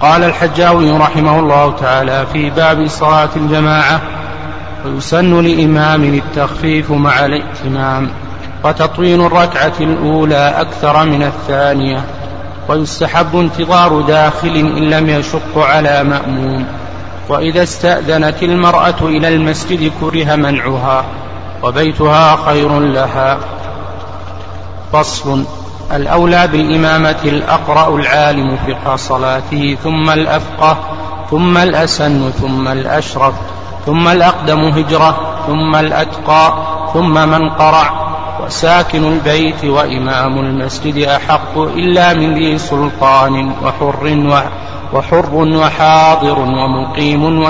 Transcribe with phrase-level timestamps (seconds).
[0.00, 4.00] قال الحجاوي رحمه الله تعالى في باب صلاة الجماعة
[4.86, 8.10] ويسن لإمام التخفيف مع الائتمام
[8.64, 12.04] وتطويل الركعة الأولى أكثر من الثانية
[12.68, 16.66] ويستحب انتظار داخل إن لم يشق على مأموم
[17.28, 21.04] وإذا استأذنت المرأة إلى المسجد كره منعها
[21.62, 23.38] وبيتها خير لها.
[24.92, 25.44] فصل.
[25.92, 30.78] الأولى بالإمامة الأقرأ العالم فقه صلاته ثم الأفقه
[31.30, 33.34] ثم الأسن ثم الأشرف
[33.86, 36.54] ثم الأقدم هجرة ثم الأتقى
[36.94, 38.10] ثم من قرع
[38.44, 44.30] وساكن البيت وإمام المسجد أحق إلا من ذي سلطان وحر
[44.94, 47.44] وحر وحاضر ومقيم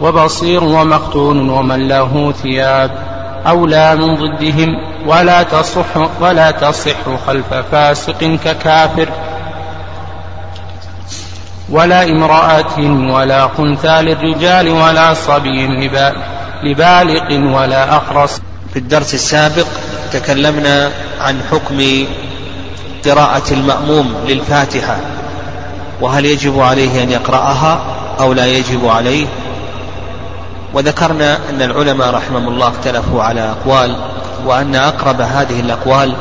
[0.00, 3.07] وبصير ومقتول ومن له ثياب.
[3.46, 4.68] أولى من ضدهم
[5.06, 9.08] ولا تصح ولا تصح خلف فاسق ككافر.
[11.70, 12.78] ولا امرأة
[13.12, 15.66] ولا خنثى للرجال ولا صبي
[16.62, 18.40] لبالغ ولا أخرس.
[18.72, 19.66] في الدرس السابق
[20.12, 22.06] تكلمنا عن حكم
[23.04, 24.96] قراءة المأموم للفاتحة.
[26.00, 27.80] وهل يجب عليه أن يقرأها
[28.20, 29.26] أو لا يجب عليه؟
[30.74, 33.96] وذكرنا أن العلماء رحمهم الله اختلفوا على أقوال
[34.46, 36.14] وأن أقرب هذه الأقوال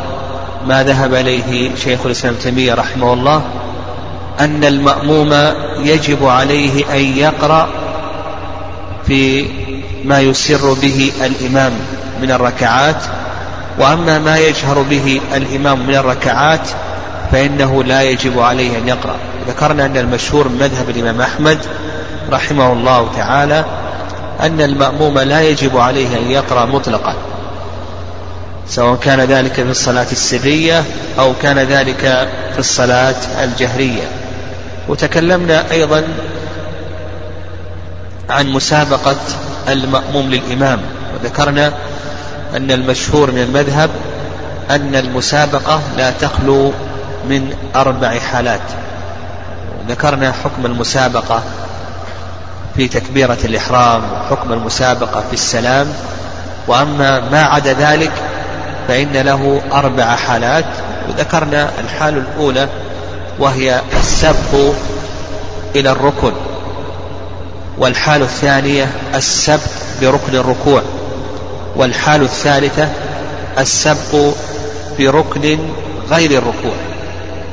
[0.67, 3.41] ما ذهب إليه شيخ الإسلام تيمية رحمه الله
[4.39, 7.69] أن المأموم يجب عليه أن يقرأ
[9.07, 9.47] في
[10.05, 11.73] ما يسر به الإمام
[12.21, 13.03] من الركعات
[13.79, 16.69] وأما ما يجهر به الإمام من الركعات
[17.31, 19.15] فإنه لا يجب عليه أن يقرأ.
[19.47, 21.57] ذكرنا أن المشهور من مذهب الإمام أحمد
[22.31, 23.65] رحمه الله تعالى
[24.41, 27.15] أن المأموم لا يجب عليه أن يقرأ مطلقا
[28.69, 30.83] سواء كان ذلك في الصلاة السرية
[31.19, 34.03] أو كان ذلك في الصلاة الجهرية.
[34.87, 36.03] وتكلمنا أيضا
[38.29, 39.15] عن مسابقة
[39.69, 40.81] المأموم للإمام.
[41.13, 41.73] وذكرنا
[42.55, 43.89] أن المشهور من المذهب
[44.69, 46.71] أن المسابقة لا تخلو
[47.29, 48.61] من أربع حالات.
[49.89, 51.43] ذكرنا حكم المسابقة
[52.77, 55.87] في تكبيرة الإحرام وحكم المسابقة في السلام.
[56.67, 58.11] وأما ما عدا ذلك
[58.87, 60.65] فإن له أربع حالات.
[61.09, 62.67] وذكرنا الحال الأولى
[63.39, 64.73] وهي السبق
[65.75, 66.31] إلى الركن.
[67.77, 69.71] والحال الثانية السبق
[70.01, 70.81] بركن الركوع.
[71.75, 72.89] والحال الثالثة
[73.59, 74.33] السبق
[74.99, 75.59] بركن
[76.09, 76.75] غير الركوع.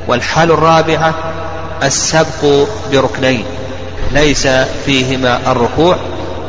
[0.07, 1.13] والحال الرابعة
[1.83, 3.45] السبق بركنين.
[4.11, 4.47] ليس
[4.85, 5.97] فيهما الركوع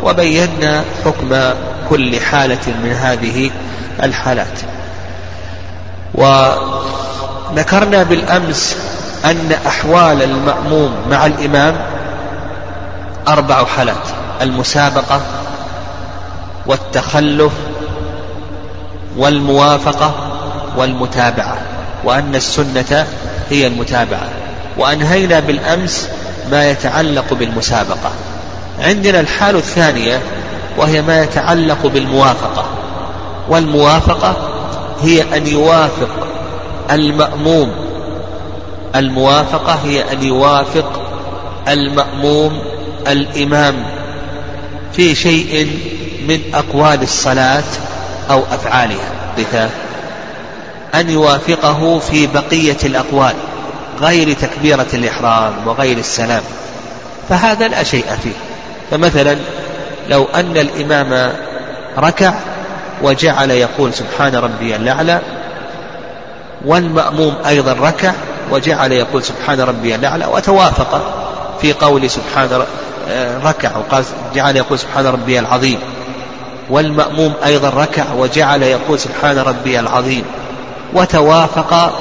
[0.02, 1.40] وبينا حكم
[1.90, 3.50] كل حالة من هذه
[4.02, 4.60] الحالات.
[6.14, 8.76] وذكرنا بالأمس
[9.24, 11.76] أن أحوال المأموم مع الإمام
[13.28, 14.08] أربع حالات
[14.42, 15.20] المسابقة
[16.66, 17.52] والتخلف
[19.16, 20.14] والموافقة
[20.76, 21.56] والمتابعة
[22.04, 23.06] وأن السنة
[23.50, 24.28] هي المتابعة.
[24.78, 26.08] وأنهينا بالأمس
[26.50, 28.10] ما يتعلق بالمسابقة.
[28.80, 30.20] عندنا الحال الثانية
[30.76, 32.64] وهي ما يتعلق بالموافقة.
[33.48, 34.36] والموافقة
[35.02, 36.26] هي أن يوافق
[36.90, 37.72] المأموم.
[38.96, 41.00] الموافقة هي أن يوافق
[41.68, 42.62] المأموم
[43.08, 43.74] الإمام
[44.92, 45.70] في شيء
[46.28, 47.64] من أقوال الصلاة
[48.30, 49.70] أو أفعالها مثال
[50.94, 53.34] أن يوافقه في بقية الأقوال.
[54.00, 56.42] غير تكبيرة الإحرام وغير السلام
[57.28, 58.32] فهذا لا شيء فيه.
[58.90, 59.36] فمثلا
[60.08, 61.32] لو أن الإمام
[61.98, 62.34] ركع
[63.02, 65.20] وجعل يقول سبحان ربي الأعلى
[66.64, 68.12] والمأموم أيضا ركع
[68.50, 71.12] وجعل يقول سبحان ربي الأعلى وتوافق
[71.60, 72.62] في قول سبحان
[73.44, 75.78] ركع وقال جعل يقول سبحان ربي العظيم.
[76.70, 80.24] والمأموم أيضا ركع وجعل يقول سبحان ربي العظيم
[80.94, 81.92] وتوافق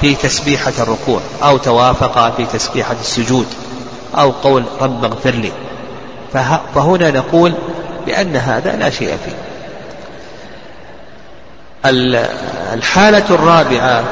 [0.00, 3.46] في تسبيحة الركوع أو توافق في تسبيحة السجود
[4.18, 5.52] أو قول رب اغفر لي.
[6.74, 7.54] فهنا نقول
[8.06, 9.36] بأن هذا لا شيء فيه.
[12.74, 14.04] الحالة الرابعة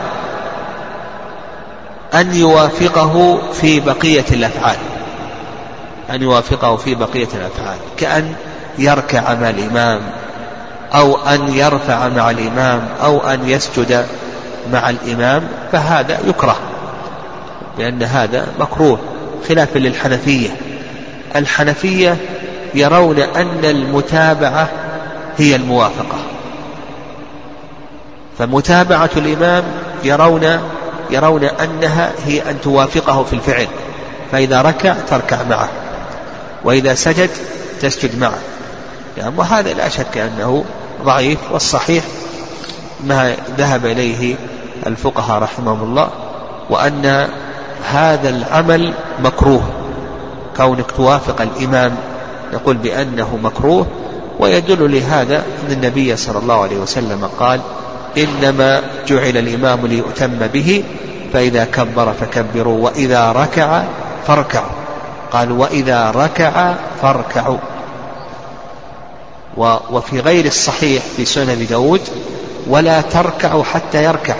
[2.14, 4.76] أن يوافقه في بقية الأفعال.
[6.10, 7.78] أن يوافقه في بقية الأفعال.
[7.96, 8.34] كأن
[8.78, 10.00] يركع مع الإمام
[10.94, 14.06] أو أن يرفع مع الإمام أو أن يسجد
[14.72, 16.56] مع الإمام فهذا يكره
[17.78, 18.98] لأن هذا مكروه
[19.48, 20.48] خلافا للحنفية.
[21.36, 22.16] الحنفية
[22.74, 24.68] يرون أن المتابعة
[25.38, 26.18] هي الموافقة.
[28.38, 29.64] فمتابعة الإمام
[30.04, 30.60] يرون
[31.10, 33.66] يرون أنها هي أن توافقه في الفعل
[34.32, 35.68] فإذا ركع تركع معه
[36.64, 37.30] وإذا سجد
[37.80, 38.38] تسجد معه.
[39.16, 40.64] يعني وهذا لا شك أنه
[41.04, 42.04] ضعيف والصحيح
[43.04, 44.36] ما ذهب إليه
[44.86, 46.08] الفقهاء رحمهم الله
[46.70, 47.28] وأن
[47.90, 48.94] هذا العمل
[49.24, 49.62] مكروه
[50.56, 51.96] كونك توافق الإمام
[52.52, 53.86] نقول بأنه مكروه
[54.38, 57.60] ويدل لهذا أن النبي صلى الله عليه وسلم قال
[58.18, 60.84] إنما جعل الإمام ليؤتم به
[61.32, 63.82] فإذا كبر فكبروا وإذا ركع
[64.26, 64.70] فاركعوا.
[65.32, 67.58] قال وإذا ركع فاركعوا.
[69.90, 72.00] وفي غير الصحيح في سنن داود
[72.66, 74.34] ولا تركعوا حتى يركع.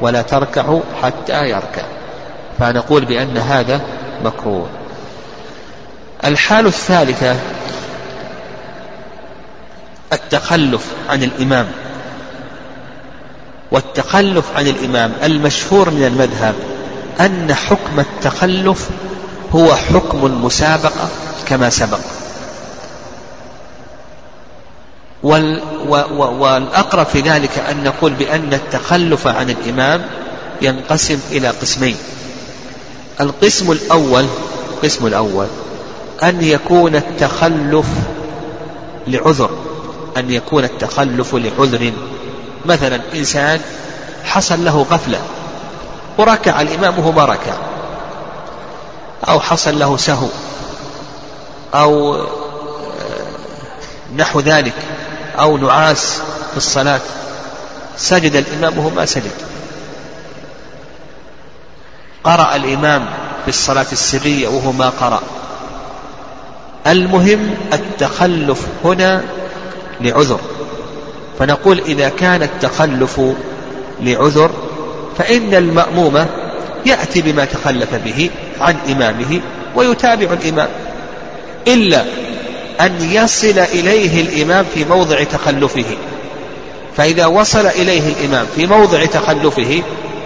[0.00, 1.82] ولا تركعوا حتى يركع.
[2.58, 3.80] فنقول بأن هذا
[4.24, 4.66] مكروه.
[6.24, 7.36] الحال الثالثة
[10.12, 11.66] التخلف عن الإمام.
[13.70, 16.54] والتخلف عن الإمام المشهور من المذهب
[17.20, 18.88] أن حكم التخلف
[19.54, 21.08] هو حكم المسابقة
[21.46, 22.00] كما سبق.
[25.22, 30.06] والأقرب في ذلك أن نقول بأن التخلف عن الإمام
[30.62, 31.96] ينقسم إلى قسمين.
[33.20, 34.26] القسم الأول
[34.72, 35.46] القسم الأول
[36.22, 37.86] أن يكون التخلف
[39.06, 39.50] لعذر
[40.16, 41.92] أن يكون التخلف لعذر.
[42.66, 43.60] مثلا إنسان
[44.24, 45.18] حصل له غفلة
[46.18, 47.54] وركع الإمام وهو ما ركع
[49.28, 50.28] أو حصل له سهو
[51.74, 52.26] أو آه،
[54.16, 54.74] نحو ذلك.
[55.40, 56.20] أو نعاس
[56.50, 57.00] في الصلاة.
[57.96, 59.30] سجد الإمام وهو ما سجد.
[62.24, 63.06] قرأ الإمام
[63.42, 65.20] في الصلاة السرية وهو ما قرأ.
[66.86, 69.24] المهم التخلف هنا
[70.00, 70.40] لعذر.
[71.38, 73.20] فنقول إذا كان التخلف
[74.00, 74.50] لعذر
[75.18, 76.26] فإن المأموم
[76.86, 78.30] يأتي بما تخلف به
[78.60, 79.40] عن إمامه
[79.74, 80.68] ويتابع الإمام.
[81.68, 82.04] إلا
[82.80, 85.84] أن يصل إليه الإمام في موضع تخلفه.
[86.96, 89.82] فإذا وصل إليه الإمام في موضع تخلفه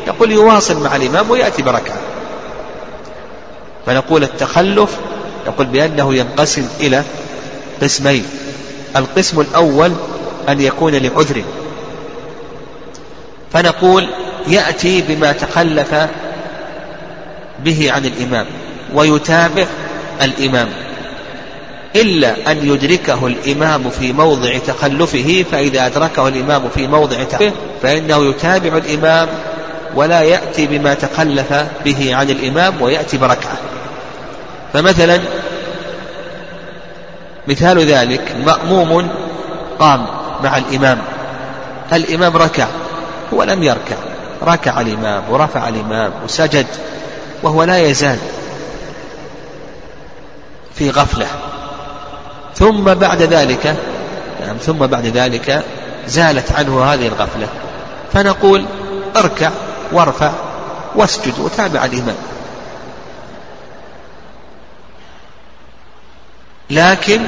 [0.07, 1.97] يقول يواصل مع الإمام ويأتي بركعة.
[3.87, 4.97] فنقول التخلف
[5.47, 7.03] يقول بأنه ينقسم إلى
[7.83, 8.25] قسمين.
[8.97, 9.93] القسم الأول
[10.49, 11.43] أن يكون لعذر.
[13.53, 14.09] فنقول
[14.47, 15.95] يأتي بما تخلف
[17.65, 18.47] به عن الإمام
[18.95, 19.67] ويتابع
[20.23, 20.69] الإمام.
[21.97, 27.53] إلا أن يدركه الإمام في موضع تخلفه فإذا أدركه الإمام في موضع تخلفه
[27.83, 29.29] فإنه يتابع الإمام
[29.95, 31.53] ولا يأتي بما تخلف
[31.85, 33.57] به عن الإمام ويأتي بركعة.
[34.73, 35.21] فمثلا
[37.49, 39.09] مثال ذلك مأموم
[39.79, 40.07] قام
[40.45, 40.99] مع الإمام
[41.93, 42.67] الإمام ركع
[43.35, 43.97] هو لم يركع
[44.43, 46.67] ركع الإمام ورفع الإمام وسجد
[47.43, 48.19] وهو لا يزال
[50.75, 51.27] في غفلة.
[52.55, 53.77] ثم بعد ذلك
[54.41, 55.65] نعم ثم بعد ذلك
[56.07, 57.49] زالت عنه هذه الغفلة.
[58.13, 58.65] فنقول
[59.17, 59.51] اركع
[59.93, 60.33] وارفع
[60.95, 62.17] واسجد وتابع الإمام
[66.71, 67.21] لكن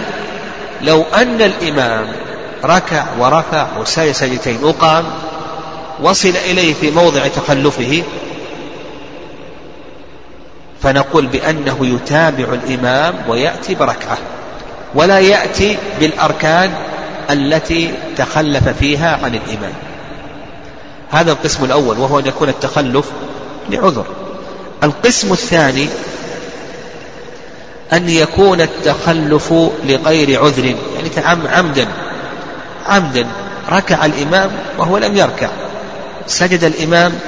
[0.83, 2.13] لو أن الإمام
[2.65, 5.05] ركع ورفع وسجد سجدتين وقام
[6.03, 8.03] وصل إليه في موضع تخلفه
[10.83, 14.19] فنقول بأنه يتابع الإمام ويأتي بركعة.
[14.95, 16.71] ولا يأتي بالأركان
[17.31, 19.73] التي تخلف فيها عن الإمام
[21.11, 23.07] هذا القسم الأول وهو أن يكون التخلف
[23.71, 24.05] لعذر.
[24.83, 25.89] القسم الثاني
[27.93, 29.53] أن يكون التخلف
[29.85, 31.89] لغير عذر يعني عمدا
[32.87, 33.27] عمدا.
[33.73, 35.49] ركع الإمام وهو لم يركع.
[36.27, 37.19] سجد الإمام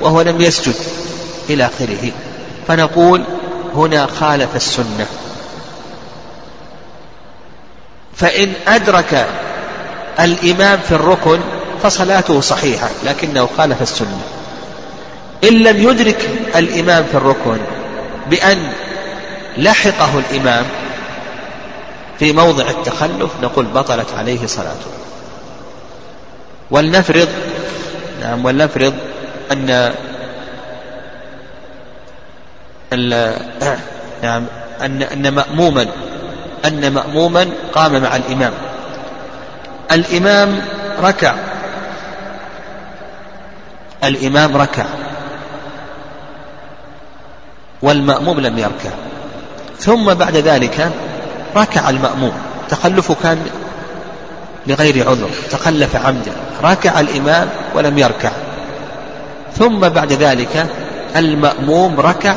[0.00, 0.74] وهو لم يسجد
[1.50, 2.10] إلى آخره.
[2.68, 3.24] فنقول
[3.74, 5.06] هنا خالف السنة.
[8.18, 9.26] فإن أدرك
[10.20, 11.40] الإمام في الركن
[11.82, 14.20] فصلاته صحيحة لكنه خالف السنة.
[15.44, 17.58] إن لم يدرك الإمام في الركن
[18.30, 18.72] بأن
[19.56, 20.64] لحقه الإمام
[22.18, 24.90] في موضع التخلف نقول بطلت عليه صلاته.
[26.70, 27.28] ولنفرض
[28.20, 28.94] نعم ولنفرض
[29.52, 29.94] أن
[34.22, 34.46] نعم
[34.80, 35.86] أن أن مأموما
[36.64, 38.52] أن مأموما قام مع الإمام.
[39.92, 40.62] الإمام
[41.02, 41.34] ركع.
[44.04, 44.84] الإمام ركع.
[47.82, 48.90] والمأموم لم يركع.
[49.78, 50.92] ثم بعد ذلك
[51.56, 52.32] ركع المأموم.
[52.68, 53.46] تخلفه كان
[54.66, 55.30] لغير عذر.
[55.50, 56.32] تخلف عمدا.
[56.64, 58.30] ركع الإمام ولم يركع.
[59.56, 60.66] ثم بعد ذلك
[61.16, 62.34] المأموم ركع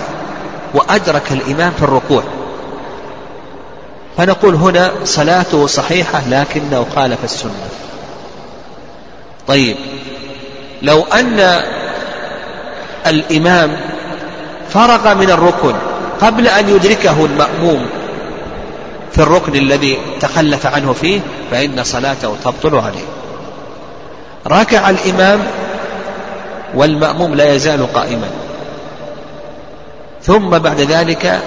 [0.74, 2.24] وأدرك الإمام في الركوع.
[4.18, 7.70] فنقول هنا صلاته صحيحة لكنه خالف السنة.
[9.48, 9.76] طيب
[10.82, 11.62] لو أن
[13.08, 13.78] الإمام
[14.70, 15.74] فرغ من الركن
[16.22, 17.86] قبل أن يدركه المأموم
[19.12, 21.20] في الركن الذي تخلف عنه فيه
[21.52, 23.06] فإن صلاته تبطل عليه.
[24.48, 25.40] ركع الإمام
[26.76, 28.30] والمأموم لا يزال قائما.
[30.24, 31.42] ثم بعد ذلك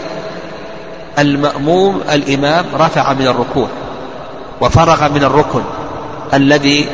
[1.18, 3.68] المأموم الإمام رفع من الركوع
[4.60, 5.62] وفرغ من الركن
[6.34, 6.88] الذي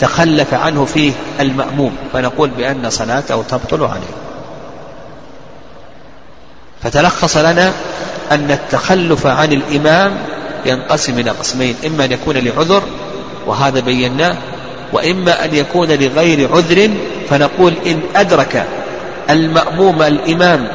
[0.00, 4.16] تخلف عنه فيه المأموم فنقول بأن صلاته تبطل عليه.
[6.82, 7.72] فتلخص لنا
[8.32, 10.12] أن التخلف عن الإمام
[10.66, 12.82] ينقسم إلى قسمين إما أن يكون لعذر
[13.46, 14.36] وهذا بيناه
[14.92, 16.90] وإما أن يكون لغير عذر
[17.30, 18.66] فنقول إن أدرك
[19.30, 20.68] المأموم الإمام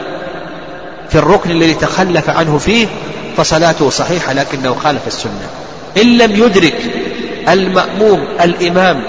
[1.09, 2.87] في الركن الذي تخلف عنه فيه
[3.37, 5.49] فصلاته صحيحة لكنه خالف السنة.
[5.97, 6.75] إن لم يدرك
[7.49, 9.03] المأموم الإمام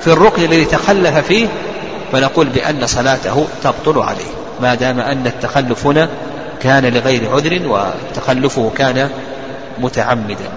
[0.00, 1.48] في الركن الذي تخلف فيه
[2.12, 4.30] فنقول بأن صلاته تبطل عليه.
[4.60, 6.08] ما دام أن التخلف هنا
[6.62, 9.10] كان لغير عذر وتخلفه كان
[9.78, 10.50] متعمدا.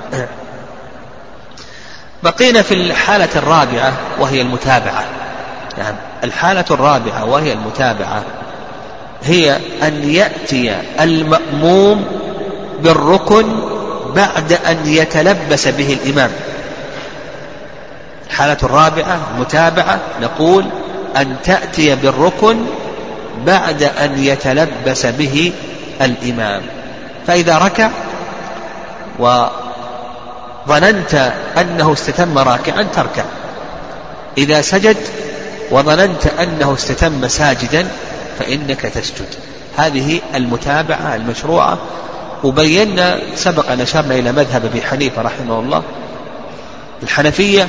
[2.24, 5.04] بقينا في الحالة الرابعة وهي المتابعة.
[5.78, 8.24] يعني الحالة الرابعة وهي المتابعة.
[9.24, 12.06] هي أن يأتي المأموم
[12.80, 13.60] بالركن
[14.16, 16.32] بعد أن يتلبس به الإمام.
[18.28, 20.66] الحالة الرابعة متابعة نقول
[21.18, 22.66] أن تأتي بالركن
[23.46, 25.52] بعد أن يتلبس به
[26.02, 26.62] الإمام.
[27.28, 27.90] فإذا ركع
[29.20, 33.24] وظننت أنه استتم راكعا تركع.
[34.38, 34.98] إذا سجد
[35.72, 37.88] وظننت أنه استتم ساجدا
[38.40, 39.28] فإنك تسجد.
[39.78, 41.78] هذه المتابعة المشروعة.
[42.44, 45.84] وبينا سبق أن أشرنا إلى مذهب أبي حنيفة رحمه الله.
[47.04, 47.68] الحنفية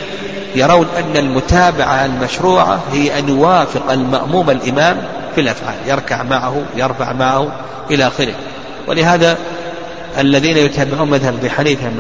[0.54, 5.02] يرون أن المتابعة المشروعة هي أن يوافق المأموم الإمام
[5.35, 5.76] في الأفعال.
[5.87, 7.52] يركع معه يرفع معه
[7.90, 8.35] إلى آخره.
[8.88, 9.38] ولهذا
[10.18, 11.90] الذين يتبعون مذهب أبي حنيفة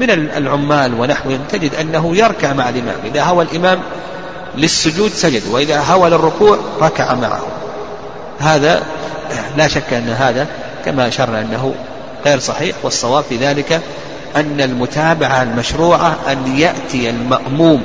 [0.00, 2.96] من العمال ونحوهم تجد أنه يركع مع الإمام.
[3.04, 3.78] إذا هوى الإمام
[4.56, 7.46] للسجود سجد وإذا هوى للركوع ركع معه.
[8.38, 8.82] هذا
[9.56, 10.46] لا شك أن هذا
[10.84, 11.74] كما أشرنا أنه
[12.26, 13.80] غير صحيح والصواب في ذلك
[14.36, 17.82] أن المتابعة المشروعة أن يأتي المأموم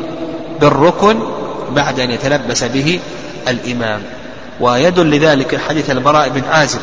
[0.62, 1.20] بالركن
[1.72, 3.00] بعد أن يتلبس به
[3.48, 4.02] الإمام.
[4.60, 6.80] ويدل لذلك حديث البراء بن عازب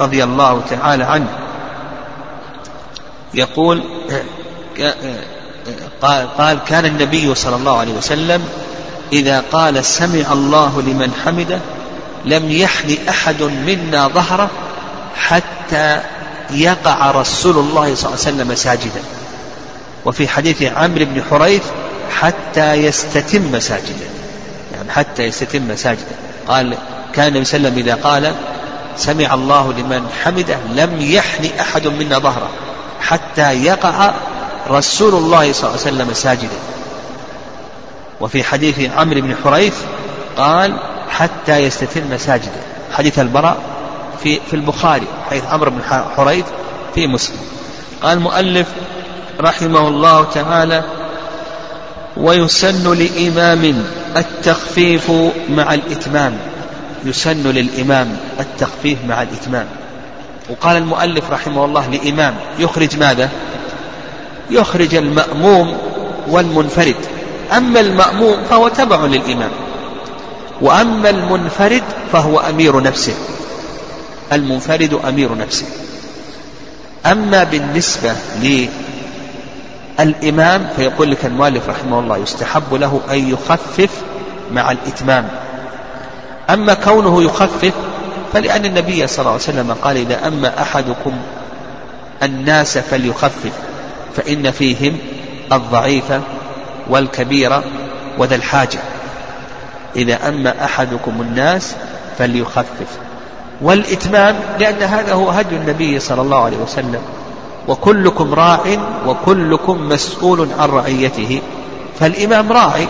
[0.00, 1.28] رضي الله تعالى عنه.
[3.34, 3.82] يقول
[6.38, 8.42] قال كان النبي صلى الله عليه وسلم
[9.12, 11.58] إذا قال سمع الله لمن حمده
[12.24, 14.50] لم يحن أحد منا ظهره
[15.16, 16.00] حتى
[16.50, 19.02] يقع رسول الله صلى الله عليه وسلم ساجدا
[20.04, 21.62] وفي حديث عمرو بن حريث
[22.20, 24.06] حتى يستتم ساجدا
[24.74, 26.16] يعني حتى يستتم ساجدا
[26.48, 26.76] قال
[27.14, 28.34] كان النبي صلى الله عليه وسلم إذا قال
[28.96, 32.48] سمع الله لمن حمده لم يحن أحد منا ظهره
[33.00, 34.14] حتى يقع
[34.68, 36.58] رسول الله صلى الله عليه وسلم ساجدا
[38.20, 39.74] وفي حديث عمرو بن حريث
[40.36, 40.78] قال
[41.12, 43.56] حتى يستتم ساجدا حديث البراء
[44.22, 45.80] في في البخاري حيث عمرو بن
[46.16, 46.44] حريث
[46.94, 47.36] في مسلم.
[48.02, 48.68] قال المؤلف
[49.40, 50.84] رحمه الله تعالى
[52.16, 53.84] ويسن لإمام
[54.16, 55.10] التخفيف
[55.50, 56.36] مع الإتمام.
[57.04, 59.66] يسن للإمام التخفيف مع الإتمام.
[60.50, 63.30] وقال المؤلف رحمه الله لإمام يخرج ماذا؟
[64.50, 65.78] يخرج المأموم
[66.28, 66.96] والمنفرد.
[67.56, 69.50] أما المأموم فهو تبع للإمام.
[70.62, 73.14] وأما المنفرد فهو أمير نفسه.
[74.32, 75.66] المنفرد أمير نفسه.
[77.06, 78.16] أما بالنسبة
[79.98, 83.90] للإمام فيقول لك المؤلف رحمه الله يستحب له أن يخفف
[84.52, 85.28] مع الإتمام.
[86.50, 87.72] أما كونه يخفف
[88.32, 91.12] فلأن النبي صلى الله عليه وسلم قال إذا أما أحدكم
[92.22, 93.52] الناس فليخفف
[94.16, 94.98] فإن فيهم
[95.52, 96.04] الضعيف
[96.88, 97.62] والكبير
[98.18, 98.78] وذا الحاجة.
[99.96, 101.74] إذا أما أحدكم الناس
[102.18, 102.98] فليخفف.
[103.62, 107.00] والإتمام لأن هذا هو هدي النبي صلى الله عليه وسلم.
[107.68, 108.60] وكلكم راع
[109.06, 111.42] وكلكم مسؤول عن رعيته.
[112.00, 112.88] فالإمام راعي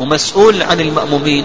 [0.00, 1.44] ومسؤول عن المأمومين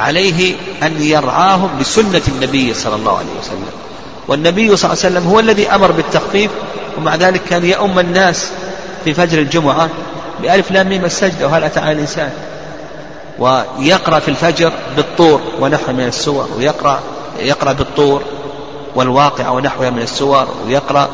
[0.00, 3.70] عليه أن يرعاهم بسنة النبي صلى الله عليه وسلم.
[4.28, 6.50] والنبي صلى الله عليه وسلم هو الذي أمر بالتخفيف
[6.98, 8.50] ومع ذلك كان يؤم الناس
[9.04, 9.88] في فجر الجمعة
[10.42, 11.46] بألف لام ميم السجدة.
[11.46, 12.30] وهل أتى على الإنسان؟
[13.38, 17.00] ويقرأ في الفجر بالطور ونحو من السور ويقرأ
[17.38, 18.22] يقرأ بالطور
[18.94, 21.08] والواقع ونحوها من السور ويقرأ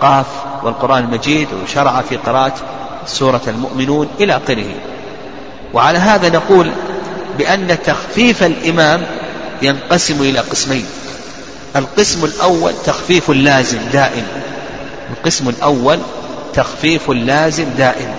[0.00, 0.26] قاف
[0.62, 2.54] والقرآن المجيد وشرع في قراءة
[3.06, 4.74] سورة المؤمنون إلى آخره.
[5.74, 6.72] وعلى هذا نقول
[7.38, 9.06] بأن تخفيف الإمام
[9.62, 10.86] ينقسم إلى قسمين.
[11.76, 14.26] القسم الأول تخفيف لازم دائم.
[15.10, 15.98] القسم الأول
[16.54, 18.14] تخفيف لازم دائم.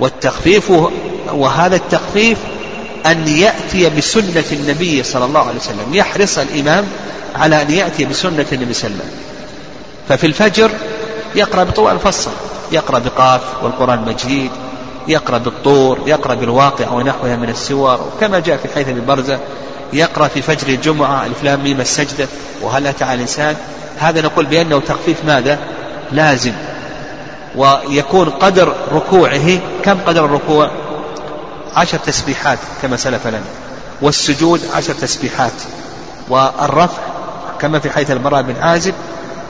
[0.00, 0.72] والتخفيف
[1.32, 2.38] وهذا التخفيف
[3.06, 5.94] أن يأتي بسنة النبي صلى الله عليه وسلم.
[5.94, 6.84] يحرص الإمام
[7.36, 9.10] على أن يأتي بسنة النبي صلى الله عليه وسلم.
[10.08, 10.70] ففي الفجر
[11.34, 12.30] يقرأ بطوال الفصل.
[12.72, 14.50] يقرأ بقاف والقرآن المجيد.
[15.08, 15.98] يقرأ بالطور.
[16.06, 18.12] يقرأ بالواقع ونحوها من السور.
[18.20, 19.38] كما جاء في حيث البرزة
[19.92, 21.26] يقرأ في فجر الجمعة.
[21.26, 22.28] الإفلام ميم السجدة.
[22.62, 23.56] وهل أتى على الإنسان؟
[23.98, 25.58] هذا نقول بأنه تخفيف ماذا؟
[26.12, 26.52] لازم.
[27.56, 29.58] ويكون قدر ركوعه.
[29.84, 30.70] كم قدر الركوع؟
[31.76, 33.42] عشر تسبيحات كما سلف لنا.
[34.02, 35.52] والسجود عشر تسبيحات.
[36.28, 37.02] والرفع
[37.60, 38.94] كما في حيث البراء بن عازب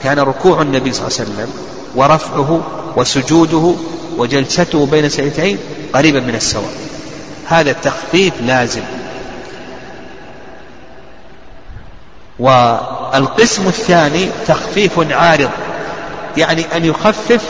[0.02, 1.50] كان ركوع النبي صلى الله عليه وسلم
[1.94, 2.60] ورفعه
[2.96, 3.74] وسجوده
[4.16, 5.58] وجلسته بين سيدتين
[5.94, 6.72] قريبا من السواء.
[7.48, 8.82] هذا التخفيف لازم.
[12.38, 15.50] والقسم الثاني تخفيف عارض
[16.36, 17.42] يعني أن يخفف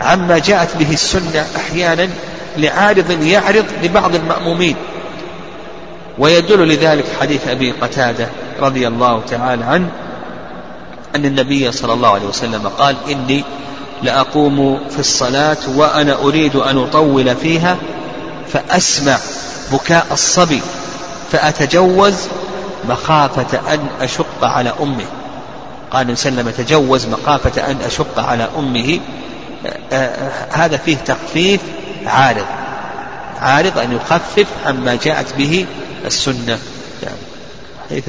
[0.00, 2.08] عما جاءت به السنة أحيانا
[2.56, 4.76] لعارض يعرض لبعض المأمومين.
[6.18, 8.28] ويدل لذلك حديث أبي قتادة
[8.60, 9.88] رضي الله تعالى عنه
[11.16, 13.44] أن النبي صلى الله عليه وسلم قال إني
[14.02, 17.76] لأقوم في الصلاة وأنا أريد أن أطول فيها
[18.48, 19.18] فأسمع
[19.72, 20.60] بكاء الصبي
[21.32, 22.14] فأتجوز
[22.88, 25.04] مخافة أن أشق على أمه
[25.90, 29.00] قال النبي صلى الله عليه وسلم تجوز مخافة أن أشق على أمه.
[29.66, 31.60] آه، آه، هذا فيه تخفيف
[32.06, 32.44] عارض.
[33.40, 35.66] عارض أن يخفف عما جاءت به
[36.06, 36.58] السنة.
[37.02, 37.16] يعني
[37.90, 38.08] حيث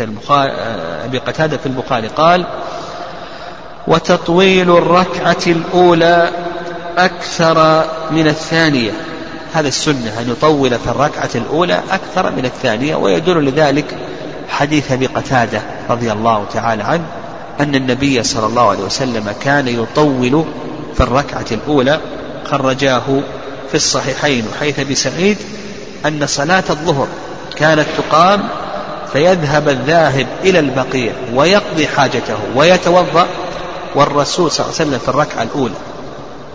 [1.05, 2.45] أبي قتادة في البخاري قال
[3.87, 6.31] وتطويل الركعة الأولى
[6.97, 8.91] أكثر من الثانية.
[9.53, 12.95] هذا السنة أن يطول في الركعة الأولى أكثر من الثانية.
[12.95, 13.97] ويدل لذلك
[14.49, 17.05] حديث أبي قتادة رضي الله تعالى عنه
[17.59, 20.45] أن النبي صلى الله عليه وسلم كان يطول
[20.95, 21.99] في الركعة الأولى
[22.45, 23.01] خرجاه
[23.69, 25.37] في الصحيحين وحيث أبي سعيد
[26.05, 27.07] أن صلاة الظهر
[27.55, 28.43] كانت تقام
[29.13, 33.27] فيذهب الذاهب إلى البقيع ويقضي حاجته ويتوضأ
[33.95, 35.73] والرسول صلى الله عليه وسلم في الركعة الأولى.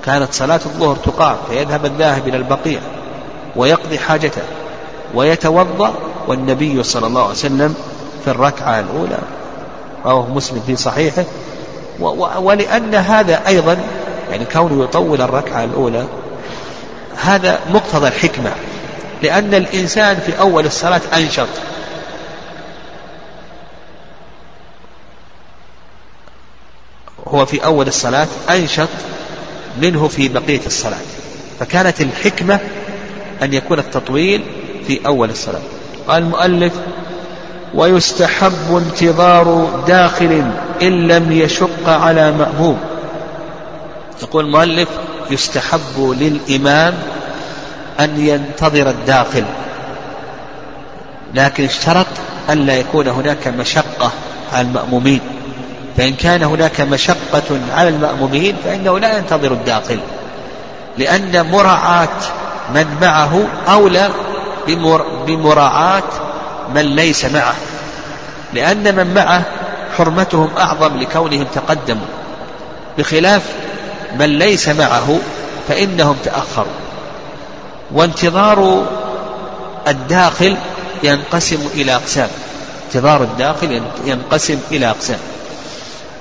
[0.05, 2.81] كانت صلاة الظهر تقام فيذهب الذاهب إلى البقيع
[3.57, 4.43] ويقضي حاجته
[5.15, 5.95] ويتوضأ
[6.29, 7.75] والنبي صلى الله عليه وسلم
[8.25, 9.19] في الركعة الأولى.
[10.05, 11.25] رواه مسلم في صحيحه.
[12.39, 13.77] ولأن هذا أيضا
[14.31, 16.05] يعني كونه يطول الركعة الأولى
[17.17, 18.53] هذا مقتضى الحكمة
[19.23, 21.49] لأن الإنسان في أول الصلاة أنشط.
[27.29, 28.89] هو في أول الصلاة أنشط
[29.83, 31.01] منه في بقية الصلاة.
[31.61, 32.61] فكانت الحكمة
[33.43, 34.43] أن يكون التطويل
[34.87, 35.61] في أول الصلاة.
[36.09, 36.73] قال المؤلف
[37.75, 40.45] ويستحب انتظار داخل
[40.83, 42.79] إن لم يشق على مأموم.
[44.23, 44.89] يقول المؤلف
[45.33, 46.95] يستحب للإمام
[48.01, 49.45] أن ينتظر الداخل
[51.35, 52.07] لكن اشترط
[52.51, 54.13] ألا يكون هناك مشقة
[54.53, 55.21] على المأمومين.
[55.97, 60.01] فإن كان هناك مشقة على المأمومين فإنه لا ينتظر الداخل
[60.99, 62.19] لأن مراعاة
[62.75, 64.11] من معه أولى
[65.27, 66.03] بمراعاة
[66.75, 67.55] من ليس معه
[68.53, 69.43] لأن من معه
[69.99, 72.07] حرمتهم أعظم لكونهم تقدموا.
[72.99, 73.43] بخلاف
[74.19, 75.19] من ليس معه
[75.69, 76.73] فإنهم تأخروا.
[77.93, 78.87] وانتظار
[79.89, 80.57] الداخل
[81.03, 82.29] ينقسم إلى أقسام.
[82.87, 85.19] انتظار الداخل ينقسم إلى أقسام.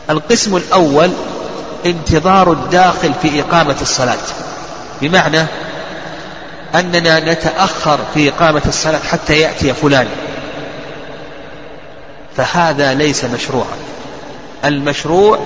[0.09, 1.09] القسم الأول
[1.85, 4.17] انتظار الداخل في إقامة الصلاة.
[5.01, 5.45] بمعنى
[6.75, 10.07] أننا نتأخر في إقامة الصلاة حتى يأتي فلان.
[12.37, 13.77] فهذا ليس مشروعا.
[14.65, 15.39] المشروع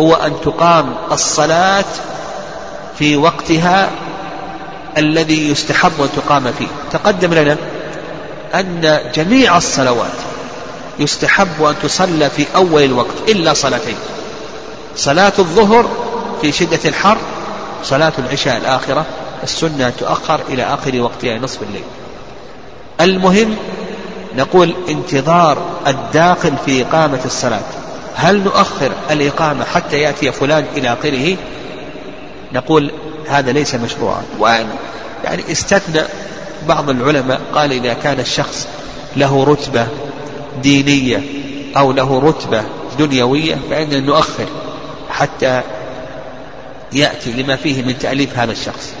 [0.00, 1.84] هو أن تقام الصلاة
[2.98, 3.90] في وقتها
[4.98, 6.66] الذي يستحب أن تقام فيه.
[6.92, 7.56] تقدم لنا
[8.54, 10.12] أن جميع الصلوات
[10.98, 13.96] يستحب أن تصلى في أول الوقت إلا صلاتين.
[14.96, 15.86] صلاة الظهر
[16.40, 17.16] في شدة الحر
[17.84, 19.06] صلاة العشاء الآخرة
[19.42, 21.84] السنة تؤخر إلى آخر وقتها نصف الليل.
[23.00, 23.56] المهم
[24.36, 27.81] نقول انتظار الداخل في إقامة الصلاة.
[28.14, 31.36] هل نؤخر الإقامة حتى يأتي فلان إلى آخره؟
[32.52, 32.90] نقول
[33.28, 34.22] هذا ليس مشروعا.
[34.38, 34.66] وأن
[35.24, 36.02] يعني استثنى
[36.68, 38.68] بعض العلماء قال إذا كان الشخص
[39.16, 39.86] له رتبة
[40.62, 41.20] دينية
[41.76, 42.62] أو له رتبة
[42.98, 44.46] دنيوية فإننا نؤخر
[45.10, 45.60] حتى
[46.92, 48.92] يأتي لما فيه من تأليف هذا الشخص.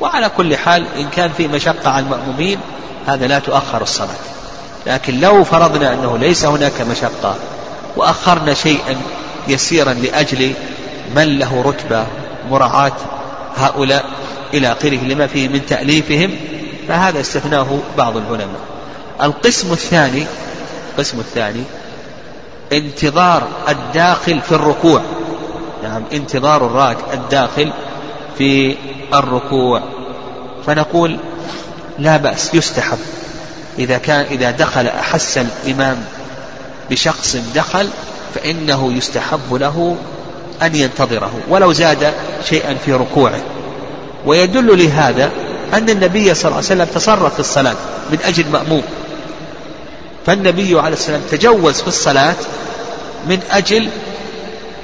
[0.00, 2.58] وعلى كل حال إن كان في مشقة على المأمومين
[3.06, 4.16] هذا لا تؤخر الصلاة.
[4.86, 7.36] لكن لو فرضنا أنه ليس هناك مشقة
[7.98, 8.96] وأخرنا شيئا
[9.48, 10.52] يسيرا لأجل
[11.16, 12.06] من له رتبة
[12.50, 12.92] مراعاة
[13.56, 14.04] هؤلاء
[14.54, 16.30] إلى آخره لما فيه من تأليفهم
[16.88, 18.60] فهذا استثناه بعض العلماء.
[19.22, 20.26] القسم الثاني
[20.92, 21.62] القسم الثاني
[22.72, 25.02] انتظار الداخل في الركوع.
[25.82, 27.72] نعم انتظار الراك الداخل
[28.38, 28.76] في
[29.14, 29.82] الركوع.
[30.66, 31.18] فنقول
[31.98, 32.98] لا بأس يستحب.
[33.78, 36.04] إذا كان إذا دخل أحس الإمام
[36.90, 37.88] بشخص دخل
[38.34, 39.96] فإنه يستحب له
[40.62, 42.14] أن ينتظره ولو زاد
[42.48, 43.40] شيئا في ركوعه.
[44.26, 45.30] ويدل لهذا
[45.74, 47.76] أن النبي صلى الله عليه وسلم تصرف في الصلاة
[48.10, 48.82] من أجل مأموم.
[50.26, 52.34] فالنبي عليه السلام تجوز في الصلاة
[53.28, 53.88] من أجل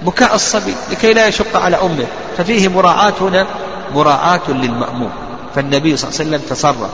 [0.03, 2.07] بكاء الصبي لكي لا يشق على أمه.
[2.39, 3.47] ففيه مراعاة هنا
[3.95, 5.11] مراعاة للمأموم.
[5.55, 6.91] فالنبي صلى الله عليه وسلم تصرف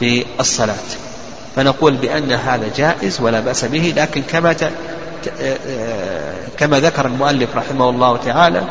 [0.00, 0.74] في الصلاة.
[1.56, 4.56] فنقول بأن هذا جائز ولا بأس به لكن كما
[6.58, 8.62] كما ذكر المؤلف رحمه الله تعالى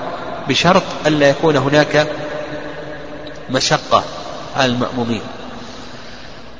[0.49, 2.07] بشرط ألا يكون هناك
[3.49, 4.03] مشقة
[4.55, 5.21] على المأمومين.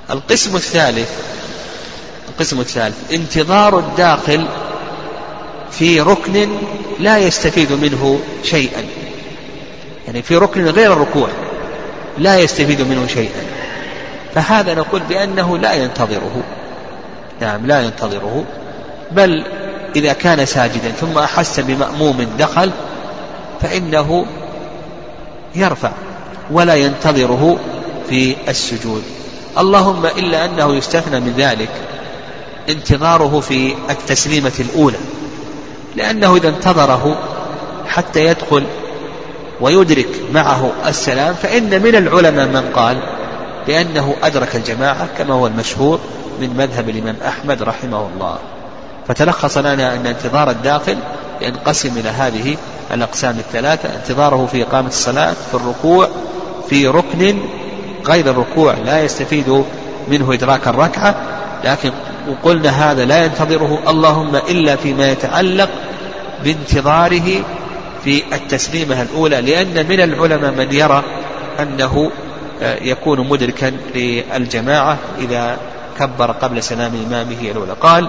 [0.10, 1.10] القسم الثالث
[2.30, 4.48] القسم الثالث انتظار الداخل
[5.72, 6.50] في ركن
[7.00, 8.86] لا يستفيد منه شيئا.
[10.08, 11.30] يعني في ركن غير الركوع
[12.18, 13.44] لا يستفيد منه شيئا.
[14.36, 16.43] فهذا نقول بأنه لا ينتظره.
[17.41, 18.43] نعم لا ينتظره.
[19.12, 19.43] بل
[19.96, 22.72] إذا كان ساجدا ثم أحس بمأموم دخل
[23.62, 24.26] فإنه
[25.56, 25.91] يرفع
[26.52, 27.58] ولا ينتظره
[28.10, 29.04] في السجود.
[29.58, 31.69] اللهم إلا أنه يستثنى من ذلك
[32.69, 34.98] انتظاره في التسليمة الأولى.
[35.96, 37.17] لأنه إذا انتظره
[37.88, 38.63] حتى يدخل
[39.62, 42.98] ويدرك معه السلام فإن من العلماء من قال
[43.67, 45.99] بأنه أدرك الجماعة كما هو المشهور
[46.41, 48.38] من مذهب الإمام أحمد رحمه الله.
[49.08, 50.97] فتلخص لنا أن انتظار الداخل
[51.41, 52.58] ينقسم إلى هذه
[52.91, 53.89] الأقسام الثلاثة.
[53.95, 56.10] انتظاره في إقامة الصلاة في الركوع
[56.69, 57.39] في ركن
[58.06, 59.63] غير الركوع لا يستفيد
[60.08, 61.15] منه إدراك الركعة.
[61.63, 61.91] لكن
[62.30, 65.69] وقلنا هذا لا ينتظره اللهم إلا فيما يتعلق
[66.43, 67.43] بانتظاره
[68.04, 71.04] في التسليمة الأولى لأن من العلماء من يرى
[71.60, 72.12] أنه
[72.63, 75.58] يكون مدركا للجماعة إذا
[75.99, 77.73] كبر قبل سلام إمامه الأولى.
[77.82, 78.08] قال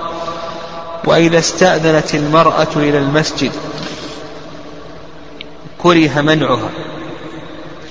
[1.04, 3.52] وإذا استأذنت المرأة إلى المسجد
[5.78, 6.68] كره منعها.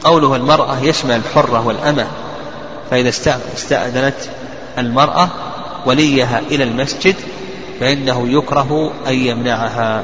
[0.03, 2.07] قوله المرأة يشمل الحرة والأمة.
[2.91, 3.09] فإذا
[3.55, 4.15] استأذنت
[4.77, 5.29] المرأة
[5.85, 7.15] وليها إلى المسجد
[7.79, 10.03] فإنه يكره أن يمنعها.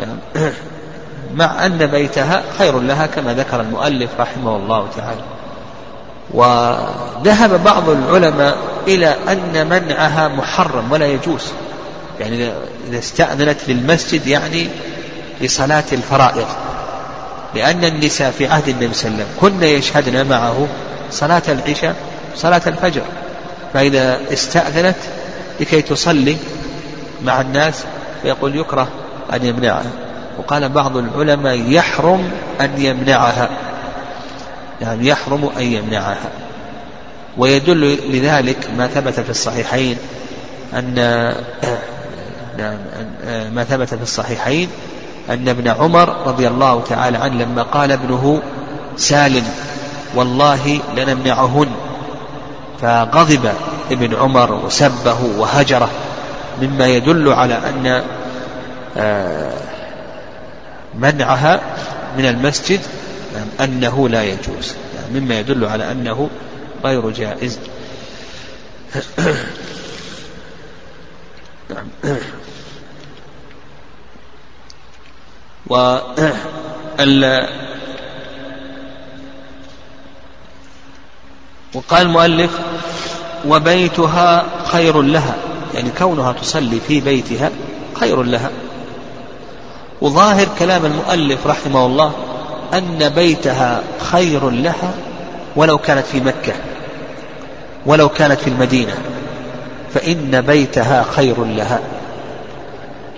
[0.00, 0.12] يعني
[1.34, 5.35] مع أن بيتها خير لها كما ذكر المؤلف رحمه الله تعالى.
[6.30, 8.56] وذهب بعض العلماء
[8.88, 11.52] إلى أن منعها محرم ولا يجوز.
[12.20, 12.50] يعني
[12.88, 14.68] إذا استأذنت للمسجد يعني
[15.40, 16.46] لصلاة الفرائض.
[17.54, 20.66] لأن النساء في عهد النبي صلى الله عليه وسلم كن يشهدن معه
[21.10, 21.94] صلاة العشاء
[22.36, 23.02] صلاة الفجر.
[23.74, 24.96] فإذا استأذنت
[25.60, 26.36] لكي تصلي
[27.24, 27.84] مع الناس
[28.22, 28.88] فيقول يكره
[29.32, 29.90] أن يمنعها.
[30.38, 33.48] وقال بعض العلماء يحرم أن يمنعها.
[34.80, 36.30] يعني يحرم أن يمنعها.
[37.38, 39.96] ويدل لذلك ما ثبت في الصحيحين
[40.74, 40.94] أن
[42.58, 42.76] نعم
[43.54, 44.68] ما ثبت في الصحيحين
[45.30, 48.42] أن ابن عمر رضي الله تعالى عنه لما قال ابنه
[48.96, 49.44] سالم
[50.14, 51.68] والله لنمنعهن.
[52.82, 53.52] فغضب
[53.90, 55.90] ابن عمر وسبه وهجره
[56.62, 58.02] مما يدل على أن
[58.96, 59.52] آه،
[60.94, 61.60] منعها
[62.18, 62.80] من المسجد
[63.60, 64.74] أنه لا يجوز.
[65.14, 66.30] مما يدل على أنه
[66.84, 67.58] غير جائز.
[71.70, 71.88] نعم.
[75.66, 75.98] و
[81.74, 82.60] وقال المؤلف
[83.46, 85.36] وبيتها خير لها.
[85.74, 87.50] يعني كونها تصلي في بيتها
[87.94, 88.50] خير لها.
[90.00, 92.12] وظاهر كلام المؤلف رحمه الله
[92.74, 94.94] أن بيتها خير لها
[95.56, 96.52] ولو كانت في مكة
[97.86, 98.94] ولو كانت في المدينة
[99.94, 101.80] فإن بيتها خير لها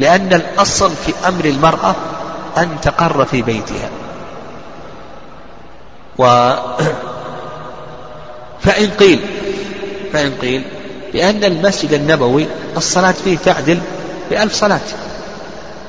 [0.00, 1.94] لأن الأصل في أمر المرأة
[2.58, 3.90] أن تقر في بيتها.
[6.18, 6.24] و
[8.64, 9.20] فإن قيل
[10.12, 10.62] فإن قيل
[11.12, 13.78] بأن المسجد النبوي الصلاة فيه تعدل
[14.30, 14.80] بألف صلاة.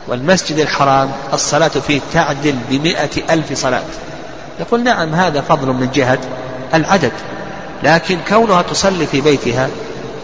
[0.10, 3.84] والمسجد الحرام الصلاة فيه تعدل بمئة ألف صلاة.
[4.60, 6.20] يقول نعم هذا فضل من جهة
[6.74, 7.12] العدد
[7.84, 9.70] لكن كونها تصلي في بيتها